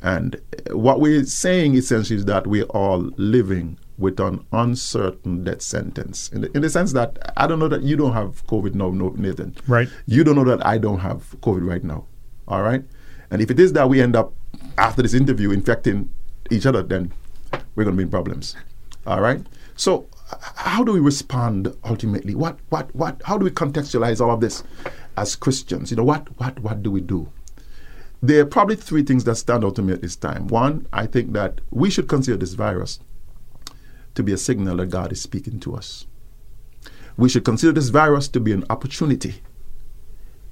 And 0.00 0.40
what 0.70 1.00
we're 1.00 1.24
saying 1.24 1.74
essentially 1.74 2.18
is 2.18 2.24
that 2.26 2.46
we're 2.46 2.64
all 2.64 3.10
living 3.16 3.78
with 3.98 4.20
an 4.20 4.46
uncertain 4.52 5.42
death 5.42 5.60
sentence. 5.60 6.30
In 6.32 6.42
the, 6.42 6.52
in 6.56 6.62
the 6.62 6.70
sense 6.70 6.92
that 6.92 7.32
I 7.36 7.48
don't 7.48 7.58
know 7.58 7.66
that 7.68 7.82
you 7.82 7.96
don't 7.96 8.12
have 8.12 8.46
COVID 8.46 8.74
now, 8.74 8.90
no, 8.90 9.08
Nathan. 9.16 9.56
Right. 9.66 9.88
You 10.06 10.22
don't 10.22 10.36
know 10.36 10.44
that 10.44 10.64
I 10.64 10.78
don't 10.78 11.00
have 11.00 11.34
COVID 11.40 11.68
right 11.68 11.82
now. 11.82 12.06
All 12.46 12.62
right. 12.62 12.84
And 13.30 13.42
if 13.42 13.50
it 13.50 13.58
is 13.58 13.72
that 13.72 13.88
we 13.88 14.00
end 14.00 14.14
up 14.14 14.32
after 14.78 15.02
this 15.02 15.14
interview 15.14 15.50
infecting 15.50 16.08
each 16.50 16.64
other, 16.64 16.82
then 16.82 17.12
we're 17.74 17.84
going 17.84 17.96
to 17.96 17.98
be 17.98 18.04
in 18.04 18.10
problems. 18.10 18.54
All 19.04 19.20
right. 19.20 19.44
So 19.74 20.06
how 20.54 20.84
do 20.84 20.92
we 20.92 21.00
respond 21.00 21.74
ultimately? 21.84 22.34
What, 22.34 22.58
what, 22.68 22.94
what? 22.94 23.20
How 23.24 23.36
do 23.36 23.44
we 23.44 23.50
contextualize 23.50 24.20
all 24.20 24.30
of 24.30 24.40
this? 24.40 24.62
As 25.18 25.34
Christians, 25.34 25.90
you 25.90 25.96
know, 25.96 26.04
what, 26.04 26.28
what, 26.38 26.60
what 26.60 26.82
do 26.82 26.92
we 26.92 27.00
do? 27.00 27.30
There 28.22 28.40
are 28.40 28.46
probably 28.46 28.76
three 28.76 29.02
things 29.02 29.24
that 29.24 29.34
stand 29.36 29.64
out 29.64 29.74
to 29.76 29.82
me 29.82 29.92
at 29.92 30.00
this 30.00 30.16
time. 30.16 30.46
One, 30.46 30.86
I 30.92 31.06
think 31.06 31.32
that 31.32 31.60
we 31.70 31.90
should 31.90 32.08
consider 32.08 32.36
this 32.36 32.54
virus 32.54 33.00
to 34.14 34.22
be 34.22 34.32
a 34.32 34.38
signal 34.38 34.76
that 34.76 34.90
God 34.90 35.12
is 35.12 35.20
speaking 35.20 35.58
to 35.60 35.74
us. 35.74 36.06
We 37.16 37.28
should 37.28 37.44
consider 37.44 37.72
this 37.72 37.88
virus 37.88 38.28
to 38.28 38.40
be 38.40 38.52
an 38.52 38.64
opportunity 38.70 39.42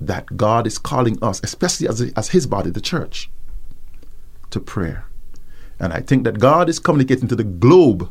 that 0.01 0.37
God 0.37 0.67
is 0.67 0.79
calling 0.79 1.17
us, 1.23 1.41
especially 1.45 1.89
as, 1.89 2.01
as 2.17 2.31
His 2.31 2.47
body, 2.47 2.71
the 2.71 2.81
church, 2.81 3.31
to 4.51 4.61
prayer. 4.61 5.07
And 5.79 5.93
I 5.93 6.01
think 6.01 6.25
that 6.25 6.41
God 6.41 6.69
is 6.69 6.81
communicating 6.81 7.29
to 7.29 7.37
the 7.37 7.45
globe 7.45 8.11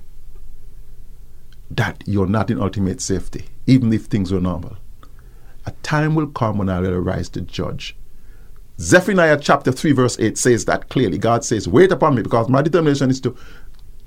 that 1.69 2.03
you're 2.05 2.27
not 2.27 2.49
in 2.49 2.61
ultimate 2.61 3.01
safety, 3.01 3.45
even 3.67 3.91
if 3.91 4.05
things 4.05 4.31
were 4.31 4.39
normal 4.39 4.77
a 5.65 5.71
time 5.83 6.15
will 6.15 6.27
come 6.27 6.57
when 6.57 6.69
I 6.69 6.79
will 6.79 6.93
arise 6.93 7.29
to 7.29 7.41
judge. 7.41 7.95
Zephaniah 8.79 9.39
chapter 9.39 9.71
3, 9.71 9.91
verse 9.93 10.19
8 10.19 10.37
says 10.37 10.65
that 10.65 10.89
clearly. 10.89 11.17
God 11.17 11.45
says, 11.45 11.67
Wait 11.67 11.91
upon 11.91 12.15
me, 12.15 12.21
because 12.21 12.49
my 12.49 12.61
determination 12.61 13.09
is 13.09 13.21
to 13.21 13.35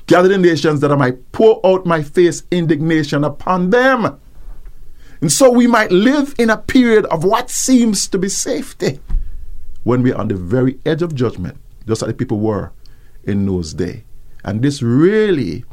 gather 0.06 0.28
the 0.28 0.38
nations 0.38 0.80
that 0.80 0.92
I 0.92 0.96
might 0.96 1.32
pour 1.32 1.60
out 1.64 1.86
my 1.86 2.02
face 2.02 2.42
indignation 2.50 3.24
upon 3.24 3.70
them. 3.70 4.20
And 5.20 5.32
so 5.32 5.50
we 5.50 5.66
might 5.66 5.90
live 5.90 6.34
in 6.38 6.50
a 6.50 6.56
period 6.56 7.06
of 7.06 7.24
what 7.24 7.50
seems 7.50 8.06
to 8.08 8.18
be 8.18 8.28
safety 8.28 9.00
when 9.84 10.02
we're 10.02 10.16
on 10.16 10.28
the 10.28 10.34
very 10.34 10.78
edge 10.84 11.02
of 11.02 11.14
judgment, 11.14 11.56
just 11.86 12.02
like 12.02 12.10
the 12.10 12.14
people 12.14 12.38
were 12.38 12.72
in 13.24 13.46
those 13.46 13.74
days. 13.74 14.02
And 14.44 14.62
this 14.62 14.82
really 14.82 15.64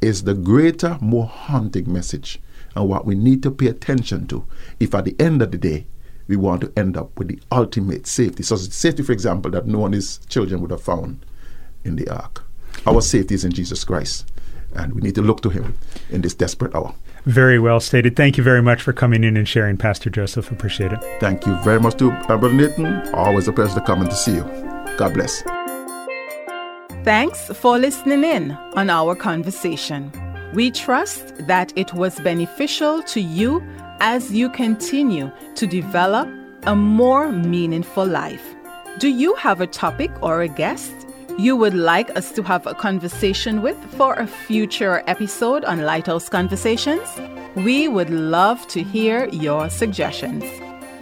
is 0.00 0.24
the 0.24 0.34
greater, 0.34 0.98
more 1.00 1.26
haunting 1.26 1.92
message 1.92 2.40
and 2.74 2.88
what 2.88 3.04
we 3.04 3.14
need 3.14 3.42
to 3.42 3.50
pay 3.50 3.66
attention 3.66 4.26
to 4.28 4.46
if 4.78 4.94
at 4.94 5.04
the 5.04 5.16
end 5.18 5.42
of 5.42 5.50
the 5.50 5.58
day 5.58 5.86
we 6.28 6.36
want 6.36 6.60
to 6.60 6.72
end 6.76 6.96
up 6.96 7.18
with 7.18 7.28
the 7.28 7.40
ultimate 7.50 8.06
safety. 8.06 8.42
So, 8.42 8.56
safety, 8.56 9.02
for 9.02 9.12
example, 9.12 9.50
that 9.50 9.66
Noah 9.66 9.86
and 9.86 9.94
his 9.94 10.18
children 10.28 10.60
would 10.60 10.70
have 10.70 10.82
found 10.82 11.24
in 11.84 11.96
the 11.96 12.08
ark. 12.08 12.44
Our 12.86 13.00
safety 13.00 13.34
is 13.34 13.44
in 13.44 13.52
Jesus 13.52 13.84
Christ, 13.84 14.30
and 14.74 14.94
we 14.94 15.02
need 15.02 15.14
to 15.16 15.22
look 15.22 15.42
to 15.42 15.50
Him 15.50 15.76
in 16.10 16.22
this 16.22 16.34
desperate 16.34 16.74
hour. 16.74 16.94
Very 17.26 17.58
well 17.58 17.80
stated. 17.80 18.16
Thank 18.16 18.38
you 18.38 18.44
very 18.44 18.62
much 18.62 18.80
for 18.80 18.92
coming 18.92 19.24
in 19.24 19.36
and 19.36 19.46
sharing, 19.46 19.76
Pastor 19.76 20.08
Joseph. 20.08 20.50
Appreciate 20.50 20.92
it. 20.92 21.00
Thank 21.20 21.46
you 21.46 21.54
very 21.62 21.78
much 21.78 21.98
to 21.98 22.10
Brother 22.26 22.52
Nathan. 22.52 22.86
Always 23.14 23.46
a 23.46 23.52
pleasure 23.52 23.74
to 23.74 23.80
come 23.82 24.00
and 24.00 24.10
to 24.10 24.16
see 24.16 24.34
you. 24.34 24.42
God 24.96 25.12
bless. 25.14 25.42
Thanks 27.04 27.48
for 27.58 27.78
listening 27.78 28.24
in 28.24 28.52
on 28.74 28.88
our 28.88 29.14
conversation. 29.14 30.12
We 30.52 30.70
trust 30.70 31.46
that 31.46 31.72
it 31.76 31.94
was 31.94 32.18
beneficial 32.20 33.02
to 33.04 33.20
you 33.20 33.62
as 34.00 34.32
you 34.32 34.50
continue 34.50 35.30
to 35.54 35.66
develop 35.66 36.28
a 36.64 36.74
more 36.74 37.30
meaningful 37.30 38.06
life. 38.06 38.42
Do 38.98 39.08
you 39.08 39.34
have 39.36 39.60
a 39.60 39.66
topic 39.66 40.10
or 40.22 40.42
a 40.42 40.48
guest 40.48 40.92
you 41.38 41.56
would 41.56 41.74
like 41.74 42.14
us 42.16 42.32
to 42.32 42.42
have 42.42 42.66
a 42.66 42.74
conversation 42.74 43.62
with 43.62 43.76
for 43.94 44.14
a 44.14 44.26
future 44.26 45.02
episode 45.06 45.64
on 45.64 45.82
Lighthouse 45.82 46.28
Conversations? 46.28 47.08
We 47.54 47.88
would 47.88 48.10
love 48.10 48.66
to 48.68 48.82
hear 48.82 49.28
your 49.28 49.70
suggestions. 49.70 50.44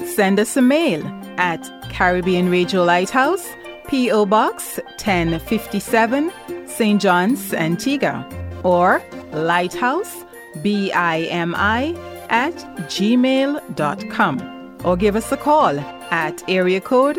send 0.04 0.40
us 0.40 0.56
a 0.56 0.62
mail 0.62 1.04
at 1.38 1.62
Caribbean 1.90 2.50
Radio 2.50 2.82
Lighthouse, 2.82 3.46
P.O. 3.88 4.26
Box 4.26 4.78
1057, 4.98 6.32
St. 6.66 7.00
John's, 7.00 7.54
Antigua, 7.54 8.26
or 8.64 9.00
Lighthouse, 9.32 10.14
B 10.62 10.92
I 10.92 11.22
M 11.22 11.54
I, 11.56 11.96
at 12.30 12.54
gmail.com, 12.88 14.76
or 14.84 14.96
give 14.96 15.16
us 15.16 15.32
a 15.32 15.36
call 15.36 15.78
at 16.10 16.42
area 16.48 16.80
code 16.80 17.16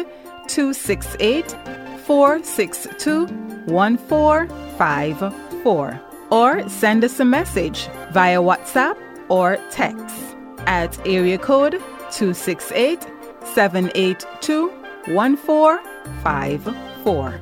268 0.48 1.52
462 2.06 3.28
1454, 3.66 6.02
or 6.32 6.70
send 6.70 7.04
us 7.04 7.20
a 7.20 7.26
message 7.26 7.90
via 8.12 8.40
WhatsApp 8.40 8.96
or 9.30 9.58
text 9.72 10.16
at 10.66 10.98
area 11.08 11.38
code 11.38 11.74
268 12.12 13.02
782 13.44 14.70
1454. 15.06 17.42